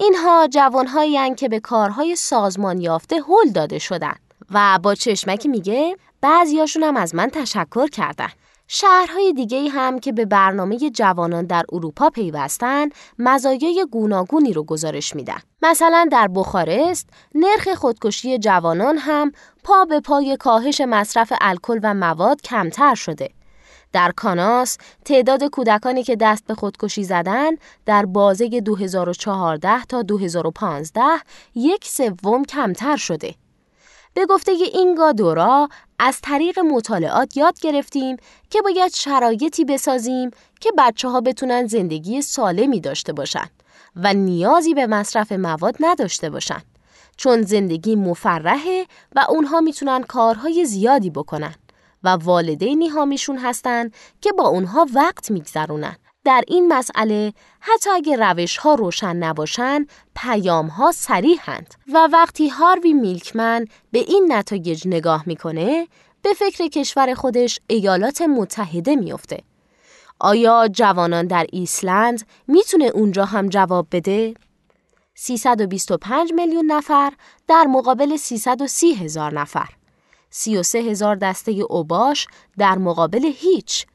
اینها 0.00 0.48
جوانهایی 0.50 1.35
که 1.35 1.48
به 1.48 1.61
کارهای 1.61 2.16
سازمان 2.16 2.80
یافته 2.80 3.16
هل 3.16 3.50
داده 3.54 3.78
شدن 3.78 4.14
و 4.50 4.78
با 4.83 4.94
چشمکی 4.94 5.48
میگه 5.48 5.96
بعضیاشون 6.20 6.83
هم 6.83 6.96
از 6.96 7.14
من 7.14 7.30
تشکر 7.30 7.88
کردن. 7.88 8.28
شهرهای 8.68 9.33
دیگه 9.33 9.68
هم 9.68 9.98
که 9.98 10.12
به 10.12 10.24
برنامه 10.24 10.90
جوانان 10.90 11.46
در 11.46 11.64
اروپا 11.72 12.11
پیوستن 12.11 12.88
مزایای 13.18 13.87
گوناگونی 13.90 14.52
رو 14.52 14.64
گزارش 14.64 15.16
میدن. 15.16 15.38
مثلا 15.62 16.09
در 16.12 16.28
بخارست 16.35 17.09
نرخ 17.35 17.68
خودکشی 17.68 18.38
جوانان 18.38 18.98
هم 18.98 19.33
پا 19.64 19.85
به 19.85 20.00
پای 20.00 20.37
کاهش 20.40 20.80
مصرف 20.80 21.33
الکل 21.40 21.80
و 21.83 21.94
مواد 21.94 22.42
کمتر 22.42 22.94
شده 22.94 23.28
در 23.94 24.12
کاناس 24.16 24.78
تعداد 25.04 25.44
کودکانی 25.44 26.02
که 26.02 26.16
دست 26.16 26.46
به 26.46 26.54
خودکشی 26.54 27.04
زدن 27.04 27.50
در 27.87 28.07
بازه 28.07 28.61
2014 28.61 29.85
تا 29.85 30.02
2015 30.02 31.02
یک 31.54 31.85
سوم 31.85 32.44
کمتر 32.44 32.96
شده. 32.96 33.35
به 34.14 34.26
گفته 34.26 34.52
اینگا 34.52 35.12
دورا 35.12 35.68
از 35.98 36.20
طریق 36.20 36.59
مطالعات 36.59 37.37
یاد 37.37 37.61
گرفتیم 37.61 38.16
که 38.50 38.62
باید 38.62 38.94
شرایطی 38.94 39.64
بسازیم 39.64 40.30
که 40.61 40.70
بچه 40.78 41.09
ها 41.09 41.20
بتونن 41.20 41.66
زندگی 41.66 42.22
سالمی 42.22 42.80
داشته 42.80 43.12
باشن 43.12 43.46
و 43.96 44.14
نیازی 44.14 44.74
به 44.74 44.87
مصرف 44.87 45.33
مواد 45.33 45.76
نداشته 45.80 46.30
باشن 46.30 46.62
چون 47.16 47.42
زندگی 47.42 47.96
مفرحه 47.96 48.87
و 49.16 49.26
اونها 49.28 49.61
می‌تونن 49.61 50.02
کارهای 50.02 50.64
زیادی 50.64 51.11
بکنن. 51.11 51.54
و 52.05 52.09
والدینی 52.09 52.88
هامیشون 52.88 53.38
هستن 53.38 53.90
که 54.21 54.33
با 54.33 54.49
اونها 54.49 54.87
وقت 54.95 55.31
میگذرونن. 55.31 55.97
در 56.25 56.45
این 56.49 56.73
مسئله 56.73 57.33
حتی 57.61 57.90
اگر 57.90 58.33
روش 58.33 58.57
ها 58.57 58.75
روشن 58.75 59.17
نباشن 59.17 59.87
پیام 60.17 60.67
ها 60.67 60.93
سریحند 60.93 61.75
و 61.93 62.09
وقتی 62.12 62.49
هاروی 62.49 62.93
میلکمن 62.93 63.67
به 63.93 63.99
این 63.99 64.33
نتایج 64.33 64.88
نگاه 64.88 65.23
می‌کنه 65.27 65.88
به 66.23 66.35
فکر 66.35 66.69
کشور 66.69 67.14
خودش 67.14 67.61
ایالات 67.67 68.23
متحده 68.23 68.97
میافته. 68.97 69.43
آیا 70.19 70.69
جوانان 70.73 71.27
در 71.27 71.47
ایسلند 71.53 72.27
می‌تونه 72.49 72.85
اونجا 72.85 73.25
هم 73.25 73.49
جواب 73.49 73.87
بده؟ 73.93 74.35
325 75.14 76.33
میلیون 76.33 76.67
نفر 76.67 77.12
در 77.49 77.64
مقابل 77.64 78.17
330 78.17 78.95
هزار 78.95 79.35
نفر. 79.35 79.69
33 80.37 80.79
هزار 80.79 81.16
دسته 81.16 81.53
اوباش 81.53 82.27
در 82.59 82.79
مقابل 82.79 83.33
هیچ. 83.37 83.87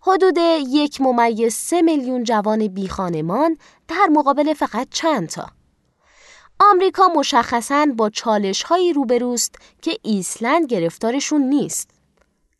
حدود 0.00 0.36
یک 0.68 1.00
ممیز 1.00 1.54
سه 1.54 1.82
میلیون 1.82 2.24
جوان 2.24 2.68
بیخانمان 2.68 3.56
در 3.88 4.06
مقابل 4.10 4.54
فقط 4.54 4.88
چند 4.90 5.28
تا. 5.28 5.46
آمریکا 6.60 7.08
مشخصاً 7.16 7.86
با 7.96 8.10
چالش 8.10 8.62
هایی 8.62 8.92
روبروست 8.92 9.54
که 9.82 9.98
ایسلند 10.02 10.66
گرفتارشون 10.66 11.42
نیست. 11.42 11.90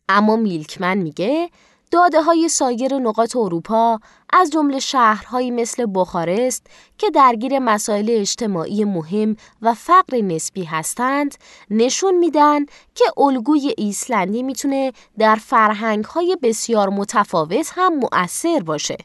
اما 0.09 0.35
میلکمن 0.35 0.97
میگه 0.97 1.49
داده 1.93 2.21
های 2.21 2.49
سایر 2.49 2.97
نقاط 2.97 3.35
اروپا 3.35 3.99
از 4.33 4.49
جمله 4.49 4.79
شهرهایی 4.79 5.51
مثل 5.51 5.85
بخارست 5.95 6.67
که 6.97 7.09
درگیر 7.09 7.59
مسائل 7.59 8.05
اجتماعی 8.09 8.83
مهم 8.83 9.35
و 9.61 9.73
فقر 9.73 10.17
نسبی 10.21 10.63
هستند 10.63 11.35
نشون 11.69 12.17
میدن 12.17 12.65
که 12.95 13.05
الگوی 13.17 13.73
ایسلندی 13.77 14.43
می‌تونه 14.43 14.91
در 15.17 15.35
فرهنگهای 15.35 16.37
بسیار 16.43 16.89
متفاوت 16.89 17.71
هم 17.75 17.95
مؤثر 17.95 18.59
باشه 18.59 18.97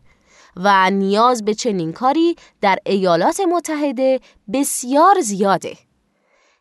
و 0.57 0.91
نیاز 0.91 1.45
به 1.45 1.55
چنین 1.55 1.93
کاری 1.93 2.37
در 2.61 2.79
ایالات 2.87 3.41
متحده 3.41 4.21
بسیار 4.53 5.21
زیاده. 5.21 5.88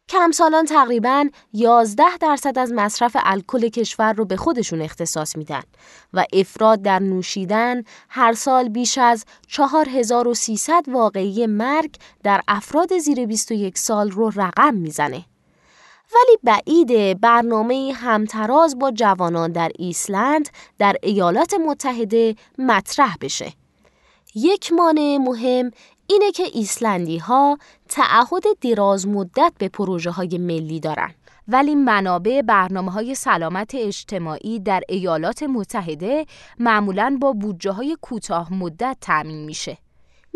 کمسالان 0.10 0.65
تقریبا 0.65 1.30
11 1.54 2.04
درصد 2.22 2.58
از 2.60 2.72
مصرف 2.74 3.17
الکل 3.20 3.67
کشور 3.67 4.13
رو 4.13 4.26
به 4.26 4.38
خودشون 4.38 4.82
اختصاص 4.82 5.36
میدن 5.36 5.62
و 6.13 6.26
افراد 6.34 6.82
در 6.82 7.00
نوشیدن 7.00 7.84
هر 8.10 8.34
سال 8.34 8.70
بیش 8.70 8.98
از 8.98 9.26
4300 9.48 10.86
واقعی 10.88 11.48
مرگ 11.48 11.96
در 12.24 12.41
افراد 12.48 12.98
زیر 12.98 13.26
21 13.26 13.78
سال 13.78 14.12
رو 14.12 14.32
رقم 14.36 14.74
می‌زنه. 14.74 15.26
ولی 16.13 16.38
بعید 16.43 17.22
برنامه 17.22 17.93
همتراز 17.96 18.80
با 18.80 18.91
جوانان 18.91 19.52
در 19.52 19.72
ایسلند 19.80 20.50
در 20.80 20.96
ایالات 21.04 21.54
متحده 21.54 22.36
مطرح 22.58 23.15
بشه. 23.22 23.54
یک 24.36 24.74
مانع 24.74 25.17
مهم 25.17 25.72
اینه 26.10 26.32
که 26.32 26.43
ایسلندی 26.54 27.17
ها 27.17 27.58
تعهد 27.89 28.43
دراز 28.62 29.08
مدت 29.08 29.54
به 29.58 29.70
پروژه 29.70 30.12
های 30.12 30.38
ملی 30.38 30.80
دارن 30.80 31.13
ولی 31.48 31.76
منابع 31.76 32.41
برنامه 32.41 32.91
های 32.91 33.15
سلامت 33.15 33.76
اجتماعی 33.76 34.60
در 34.60 34.84
ایالات 34.89 35.43
متحده 35.43 36.26
معمولاً 36.60 37.17
با 37.22 37.34
بودجه 37.34 37.72
های 37.72 37.98
کوتاه 38.02 38.54
مدت 38.54 38.98
تأمین 39.02 39.46
میشه. 39.46 39.78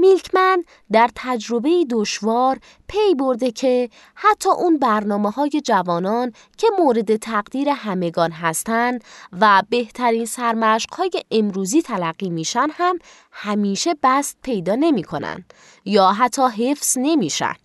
میلکمن 0.01 0.63
در 0.91 1.09
تجربه 1.15 1.85
دشوار 1.89 2.59
پی 2.87 3.15
برده 3.15 3.51
که 3.51 3.89
حتی 4.15 4.49
اون 4.49 4.77
برنامه 4.77 5.31
های 5.31 5.61
جوانان 5.65 6.33
که 6.57 6.67
مورد 6.79 7.15
تقدیر 7.15 7.69
همگان 7.69 8.31
هستند 8.31 9.03
و 9.41 9.63
بهترین 9.69 10.25
سرمشق 10.25 10.93
های 10.93 11.11
امروزی 11.31 11.81
تلقی 11.81 12.29
میشن 12.29 12.67
هم 12.71 12.99
همیشه 13.31 13.95
بست 14.03 14.37
پیدا 14.43 14.75
نمی 14.75 15.03
کنن 15.03 15.45
یا 15.85 16.07
حتی 16.11 16.41
حفظ 16.41 16.97
نمیشن. 17.01 17.55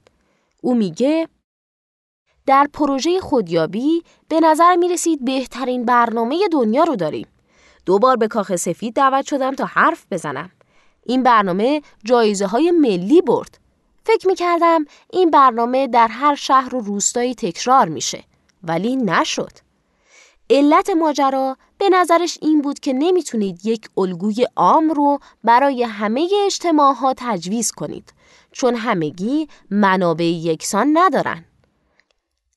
او 0.63 0.75
میگه 0.75 1.29
در 2.47 2.67
پروژه 2.73 3.21
خودیابی 3.21 4.03
به 4.29 4.41
نظر 4.41 4.77
می 4.77 4.89
رسید 4.89 5.25
بهترین 5.25 5.85
برنامه 5.85 6.49
دنیا 6.53 6.85
رو 6.85 6.97
داریم. 6.97 7.27
دوبار 7.87 8.17
به 8.17 8.29
کاخ 8.29 8.57
سفید 8.57 8.95
دعوت 8.95 9.27
شدم 9.27 9.55
تا 9.55 9.65
حرف 9.65 10.07
بزنم. 10.11 10.51
این 11.07 11.23
برنامه 11.23 11.83
جایزه 12.05 12.47
های 12.47 12.71
ملی 12.71 13.23
برد. 13.23 13.59
فکر 14.05 14.27
می 14.27 14.35
کردم 14.35 14.85
این 15.13 15.31
برنامه 15.31 15.87
در 15.87 16.09
هر 16.09 16.35
شهر 16.35 16.75
و 16.75 16.81
روستایی 16.81 17.35
تکرار 17.35 17.89
میشه 17.89 18.25
ولی 18.63 18.97
نشد. 18.97 19.53
علت 20.51 20.91
ماجرا 20.91 21.57
به 21.79 21.89
نظرش 21.89 22.39
این 22.43 22.63
بود 22.63 22.79
که 22.79 22.93
نمی‌تونید 22.93 23.67
یک 23.67 23.89
الگوی 23.97 24.47
عام 24.57 24.91
رو 24.91 25.19
برای 25.45 25.83
همه 25.83 26.29
اجتماع 26.47 26.95
ها 26.95 27.15
تجویز 27.17 27.71
کنید 27.71 28.13
چون 28.53 28.75
همگی 28.75 29.49
منابع 29.71 30.25
یکسان 30.25 30.91
ندارن. 30.99 31.45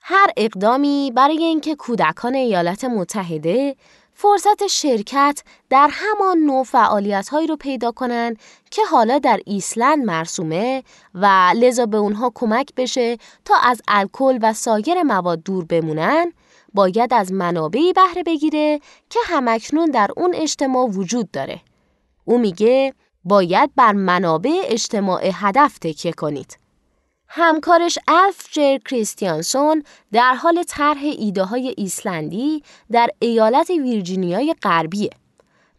هر 0.02 0.30
اقدامی 0.38 1.12
برای 1.16 1.44
اینکه 1.44 1.76
کودکان 1.76 2.36
ایالات 2.36 2.84
متحده 2.84 3.76
فرصت 4.22 4.68
شرکت 4.68 5.44
در 5.70 5.90
همان 5.92 6.38
نوع 6.38 6.64
فعالیت 6.64 7.30
هایی 7.30 7.48
رو 7.48 7.56
پیدا 7.56 7.92
کنند 7.92 8.40
که 8.72 8.82
حالا 8.92 9.20
در 9.20 9.40
ایسلند 9.46 10.06
مرسومه 10.06 10.84
و 11.14 11.54
لذا 11.56 11.86
به 11.86 11.98
اونها 11.98 12.32
کمک 12.36 12.76
بشه 12.78 13.18
تا 13.46 13.56
از 13.64 13.82
الکل 13.88 14.40
و 14.42 14.54
سایر 14.54 15.04
مواد 15.04 15.44
دور 15.44 15.66
بمونن 15.66 16.34
باید 16.74 17.14
از 17.14 17.32
منابعی 17.32 17.94
بهره 17.94 18.24
بگیره 18.24 18.80
که 19.10 19.20
همکنون 19.26 19.92
در 19.92 20.10
اون 20.18 20.36
اجتماع 20.36 20.88
وجود 20.88 21.32
داره. 21.32 21.62
او 22.26 22.38
میگه 22.38 22.94
باید 23.24 23.72
بر 23.76 23.94
منابع 23.94 24.62
اجتماع 24.64 25.30
هدف 25.34 25.78
تکیه 25.78 26.12
کنید. 26.12 26.58
همکارش 27.32 28.00
الف 28.08 28.48
جر 28.52 28.78
کریستیانسون 28.78 29.84
در 30.12 30.34
حال 30.34 30.64
طرح 30.68 31.04
ایده 31.04 31.44
های 31.44 31.74
ایسلندی 31.78 32.64
در 32.92 33.10
ایالت 33.20 33.70
ویرجینیای 33.70 34.56
غربیه. 34.64 35.10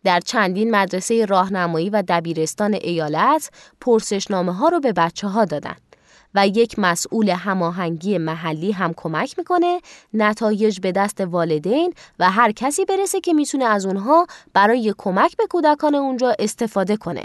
در 0.04 0.20
چندین 0.20 0.70
مدرسه 0.70 1.24
راهنمایی 1.24 1.90
و 1.90 2.02
دبیرستان 2.08 2.74
ایالت 2.74 3.50
پرسشنامه 3.80 4.52
ها 4.52 4.68
رو 4.68 4.80
به 4.80 4.92
بچه 4.92 5.28
ها 5.28 5.44
دادن 5.44 5.76
و 6.34 6.46
یک 6.46 6.78
مسئول 6.78 7.30
هماهنگی 7.30 8.18
محلی 8.18 8.72
هم 8.72 8.94
کمک 8.96 9.38
می‌کنه 9.38 9.80
نتایج 10.14 10.80
به 10.80 10.92
دست 10.92 11.20
والدین 11.20 11.94
و 12.18 12.30
هر 12.30 12.52
کسی 12.52 12.84
برسه 12.84 13.20
که 13.20 13.32
می‌تونه 13.32 13.64
از 13.64 13.86
اونها 13.86 14.26
برای 14.52 14.94
کمک 14.98 15.36
به 15.36 15.46
کودکان 15.46 15.94
اونجا 15.94 16.34
استفاده 16.38 16.96
کنه 16.96 17.24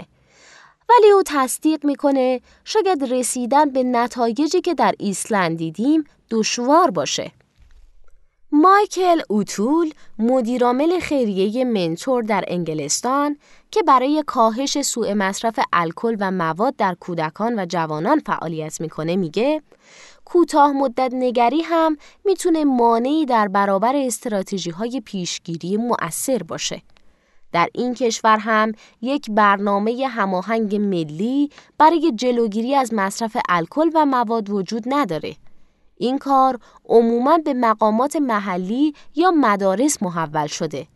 ولی 0.88 1.10
او 1.10 1.22
تصدیق 1.26 1.84
می‌کنه 1.86 2.40
شاید 2.64 3.12
رسیدن 3.12 3.70
به 3.70 3.82
نتایجی 3.82 4.60
که 4.60 4.74
در 4.74 4.94
ایسلند 4.98 5.58
دیدیم 5.58 6.04
دشوار 6.30 6.90
باشه. 6.90 7.32
مایکل 8.52 9.20
اوتول 9.28 9.90
مدیرعامل 10.18 11.00
خیریه 11.00 11.64
منتور 11.64 12.22
در 12.22 12.44
انگلستان 12.48 13.36
که 13.70 13.82
برای 13.82 14.24
کاهش 14.26 14.82
سوء 14.82 15.14
مصرف 15.14 15.58
الکل 15.72 16.16
و 16.20 16.30
مواد 16.30 16.76
در 16.76 16.94
کودکان 17.00 17.58
و 17.58 17.66
جوانان 17.68 18.18
فعالیت 18.26 18.80
می‌کنه 18.80 19.16
میگه 19.16 19.62
کوتاه 20.24 20.72
مدت 20.72 21.10
نگری 21.14 21.62
هم 21.62 21.96
می‌تونه 22.24 22.64
مانعی 22.64 23.26
در 23.26 23.48
برابر 23.48 23.96
استراتژی 23.96 24.70
های 24.70 25.02
پیشگیری 25.04 25.76
مؤثر 25.76 26.42
باشه. 26.42 26.82
در 27.56 27.68
این 27.74 27.94
کشور 27.94 28.38
هم 28.38 28.72
یک 29.02 29.30
برنامه 29.30 30.06
هماهنگ 30.08 30.76
ملی 30.76 31.50
برای 31.78 32.12
جلوگیری 32.16 32.74
از 32.74 32.94
مصرف 32.94 33.36
الکل 33.48 33.90
و 33.94 34.06
مواد 34.06 34.50
وجود 34.50 34.82
نداره. 34.86 35.36
این 35.96 36.18
کار 36.18 36.58
عموما 36.88 37.38
به 37.38 37.54
مقامات 37.54 38.16
محلی 38.16 38.94
یا 39.14 39.30
مدارس 39.30 40.02
محول 40.02 40.46
شده 40.46 40.86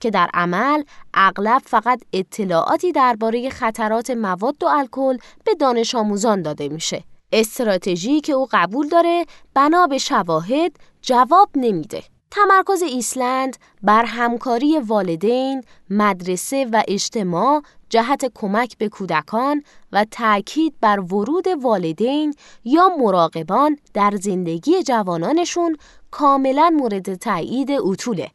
که 0.00 0.10
در 0.10 0.30
عمل 0.34 0.82
اغلب 1.14 1.62
فقط 1.64 2.02
اطلاعاتی 2.12 2.92
درباره 2.92 3.50
خطرات 3.50 4.10
مواد 4.10 4.62
و 4.62 4.66
الکل 4.66 5.18
به 5.44 5.54
دانش 5.54 5.94
آموزان 5.94 6.42
داده 6.42 6.68
میشه. 6.68 7.04
استراتژی 7.32 8.20
که 8.20 8.32
او 8.32 8.48
قبول 8.52 8.88
داره 8.88 9.24
بنا 9.54 9.86
به 9.86 9.98
شواهد 9.98 10.72
جواب 11.02 11.50
نمیده. 11.54 12.02
تمرکز 12.30 12.82
ایسلند 12.82 13.56
بر 13.82 14.04
همکاری 14.04 14.78
والدین، 14.78 15.62
مدرسه 15.90 16.68
و 16.72 16.82
اجتماع 16.88 17.62
جهت 17.88 18.32
کمک 18.34 18.78
به 18.78 18.88
کودکان 18.88 19.62
و 19.92 20.04
تاکید 20.10 20.74
بر 20.80 21.00
ورود 21.00 21.46
والدین 21.62 22.34
یا 22.64 22.88
مراقبان 22.98 23.78
در 23.94 24.16
زندگی 24.20 24.82
جوانانشون 24.82 25.76
کاملا 26.10 26.70
مورد 26.70 27.14
تایید 27.14 27.70
اوتوله. 27.70 28.30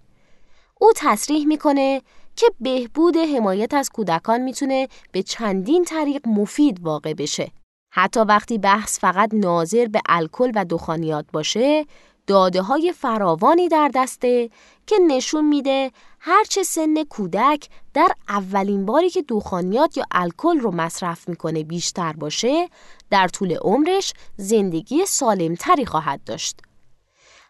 او 0.81 0.91
تصریح 0.95 1.45
می‌کنه 1.45 2.01
که 2.36 2.45
بهبود 2.60 3.17
حمایت 3.17 3.73
از 3.73 3.89
کودکان 3.89 4.41
می‌تونه 4.41 4.87
به 5.12 5.23
چندین 5.23 5.83
طریق 5.83 6.27
مفید 6.27 6.79
واقع 6.81 7.13
بشه. 7.13 7.52
حتی 7.91 8.19
وقتی 8.19 8.58
بحث 8.58 9.00
فقط 9.00 9.29
ناظر 9.33 9.85
به 9.85 10.02
الکل 10.10 10.52
و 10.56 10.65
دخانیات 10.65 11.25
باشه، 11.33 11.85
داده 12.28 12.62
های 12.62 12.94
فراوانی 12.94 13.67
در 13.67 13.92
دسته 13.96 14.50
که 14.88 14.96
نشون 15.08 15.46
میده 15.46 15.92
هرچه 16.19 16.63
سن 16.63 17.04
کودک 17.04 17.69
در 17.94 18.12
اولین 18.30 18.86
باری 18.86 19.10
که 19.10 19.21
دخانیات 19.21 19.98
یا 19.98 20.06
الکل 20.12 20.60
رو 20.60 20.71
مصرف 20.71 21.30
می‌کنه 21.30 21.63
بیشتر 21.63 22.13
باشه 22.13 22.69
در 23.10 23.28
طول 23.28 23.58
عمرش 23.62 24.13
زندگی 24.38 25.06
سالمتری 25.06 25.86
خواهد 25.86 26.23
داشت. 26.23 26.60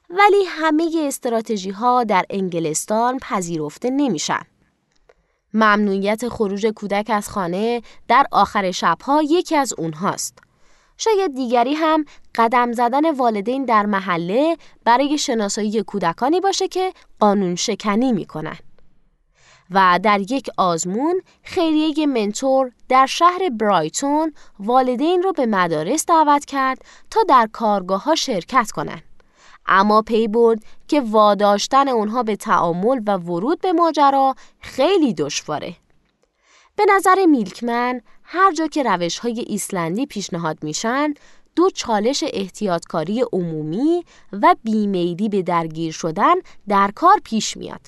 ولی 0.10 0.44
همه 0.48 0.92
استراتژی 1.08 1.70
ها 1.70 2.04
در 2.04 2.26
انگلستان 2.30 3.20
پذیرفته 3.20 3.90
نمیشن. 3.90 4.42
ممنوعیت 5.54 6.30
خروج 6.30 6.66
کودک 6.66 7.10
از 7.10 7.30
خانه 7.30 7.82
در 8.08 8.26
آخر 8.32 8.72
شبها 8.72 9.22
یکی 9.24 9.56
از 9.56 9.74
اونهاست. 9.78 10.45
شاید 10.98 11.36
دیگری 11.36 11.74
هم 11.74 12.06
قدم 12.36 12.72
زدن 12.72 13.12
والدین 13.12 13.66
در 13.66 13.86
محله 13.86 14.58
برای 14.86 15.18
شناسایی 15.18 15.84
کودکانی 15.84 16.40
باشه 16.40 16.68
که 16.68 16.94
قانون 17.20 17.56
شکنی 17.56 18.12
می‌کنن. 18.12 18.58
و 19.72 20.00
در 20.04 20.20
یک 20.20 20.50
آزمون 20.58 21.22
خیریه 21.44 22.06
منتور 22.06 22.72
در 22.90 23.06
شهر 23.06 23.50
برایتون 23.50 24.34
والدین 24.60 25.24
رو 25.24 25.34
به 25.34 25.46
مدارس 25.46 26.06
دعوت 26.06 26.46
کرد 26.46 26.86
تا 27.12 27.20
در 27.30 27.50
کارگاه 27.54 28.04
ها 28.04 28.16
شرکت 28.16 28.72
کنند. 28.72 29.04
اما 29.68 30.02
پی 30.02 30.28
برد 30.28 30.60
که 30.88 31.02
واداشتن 31.02 31.88
اونها 31.88 32.24
به 32.24 32.36
تعامل 32.36 33.02
و 33.08 33.18
ورود 33.18 33.62
به 33.62 33.74
ماجرا 33.74 34.36
خیلی 34.60 35.14
دشواره. 35.14 35.76
به 36.76 36.86
نظر 36.96 37.26
میلکمن 37.26 38.02
هر 38.28 38.54
جا 38.54 38.68
که 38.68 38.84
روش 38.84 39.20
های 39.20 39.46
ایسلندی 39.48 40.06
پیشنهاد 40.06 40.64
میشن 40.64 41.14
دو 41.56 41.70
چالش 41.70 42.24
احتیاطکاری 42.34 43.24
عمومی 43.34 44.06
و 44.32 44.56
بیمیلی 44.64 45.30
به 45.30 45.42
درگیر 45.42 45.92
شدن 45.92 46.36
در 46.68 46.92
کار 46.96 47.20
پیش 47.24 47.58
میاد 47.58 47.82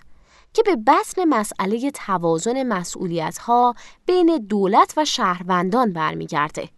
که 0.53 0.63
به 0.63 0.75
بسن 0.87 1.25
مسئله 1.25 1.91
توازن 1.91 2.63
مسئولیت 2.63 3.37
ها 3.37 3.75
بین 4.05 4.45
دولت 4.49 4.93
و 4.97 5.05
شهروندان 5.05 5.93
برمیگرده. 5.93 6.69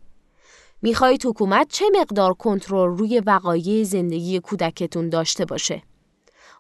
می‌خواهید 0.82 1.26
حکومت 1.26 1.68
چه 1.70 1.86
مقدار 2.00 2.34
کنترل 2.34 2.98
روی 2.98 3.20
وقایع 3.20 3.84
زندگی 3.84 4.40
کودکتون 4.40 5.10
داشته 5.10 5.46
باشه؟ 5.46 5.84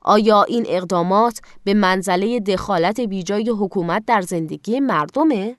آیا 0.02 0.44
این 0.44 0.66
اقدامات 0.68 1.40
به 1.64 1.74
منزله 1.74 2.40
دخالت 2.40 3.00
بیجای 3.00 3.50
حکومت 3.50 4.06
در 4.06 4.22
زندگی 4.22 4.80
مردمه؟ 4.80 5.58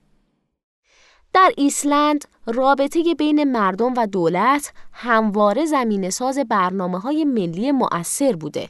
در 1.32 1.52
ایسلند 1.56 2.24
رابطه 2.46 3.14
بین 3.14 3.44
مردم 3.44 3.94
و 3.96 4.06
دولت 4.06 4.72
همواره 4.92 5.64
زمین 5.64 6.10
ساز 6.10 6.38
برنامه 6.38 6.98
های 6.98 7.24
ملی 7.24 7.72
مؤثر 7.72 8.36
بوده 8.36 8.68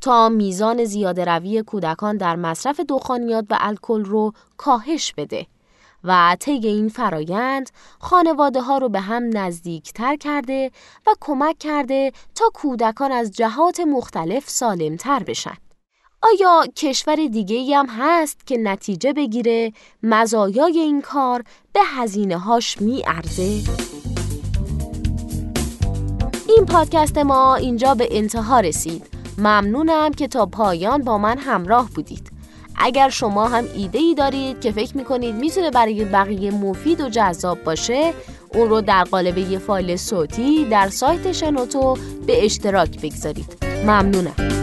تا 0.00 0.28
میزان 0.28 0.84
زیاده 0.84 1.24
روی 1.24 1.62
کودکان 1.62 2.16
در 2.16 2.36
مصرف 2.36 2.80
دخانیات 2.80 3.44
و 3.50 3.56
الکل 3.60 4.04
رو 4.04 4.32
کاهش 4.56 5.14
بده 5.16 5.46
و 6.04 6.36
طی 6.40 6.52
این 6.52 6.88
فرایند 6.88 7.70
خانواده 8.00 8.60
ها 8.60 8.78
رو 8.78 8.88
به 8.88 9.00
هم 9.00 9.38
نزدیکتر 9.38 10.16
کرده 10.16 10.70
و 11.06 11.10
کمک 11.20 11.58
کرده 11.58 12.12
تا 12.34 12.44
کودکان 12.54 13.12
از 13.12 13.32
جهات 13.32 13.80
مختلف 13.80 14.50
سالمتر 14.50 15.22
بشن. 15.22 15.56
آیا 16.22 16.64
کشور 16.76 17.16
دیگه 17.16 17.76
هم 17.76 17.86
هست 17.88 18.46
که 18.46 18.56
نتیجه 18.56 19.12
بگیره 19.12 19.72
مزایای 20.02 20.78
این 20.78 21.00
کار 21.00 21.44
به 21.72 21.80
هزینه 21.84 22.38
هاش 22.38 22.80
می 22.80 23.02
ارزه؟ 23.06 23.42
این 26.48 26.66
پادکست 26.68 27.18
ما 27.18 27.54
اینجا 27.54 27.94
به 27.94 28.08
انتها 28.10 28.60
رسید. 28.60 29.06
ممنونم 29.38 30.10
که 30.10 30.28
تا 30.28 30.46
پایان 30.46 31.02
با 31.02 31.18
من 31.18 31.38
همراه 31.38 31.90
بودید. 31.94 32.32
اگر 32.76 33.08
شما 33.08 33.48
هم 33.48 33.64
ایده 33.74 33.98
ای 33.98 34.14
دارید 34.14 34.60
که 34.60 34.72
فکر 34.72 34.96
می‌کنید 34.96 35.34
می‌تونه 35.34 35.70
برای 35.70 36.04
بقیه 36.04 36.50
مفید 36.50 37.00
و 37.00 37.08
جذاب 37.08 37.64
باشه 37.64 38.14
اون 38.54 38.68
رو 38.68 38.80
در 38.80 39.04
قالب 39.04 39.38
یه 39.38 39.58
فایل 39.58 39.96
صوتی 39.96 40.64
در 40.64 40.88
سایت 40.88 41.32
شنوتو 41.32 41.96
به 42.26 42.44
اشتراک 42.44 43.00
بگذارید 43.00 43.56
ممنونم 43.86 44.62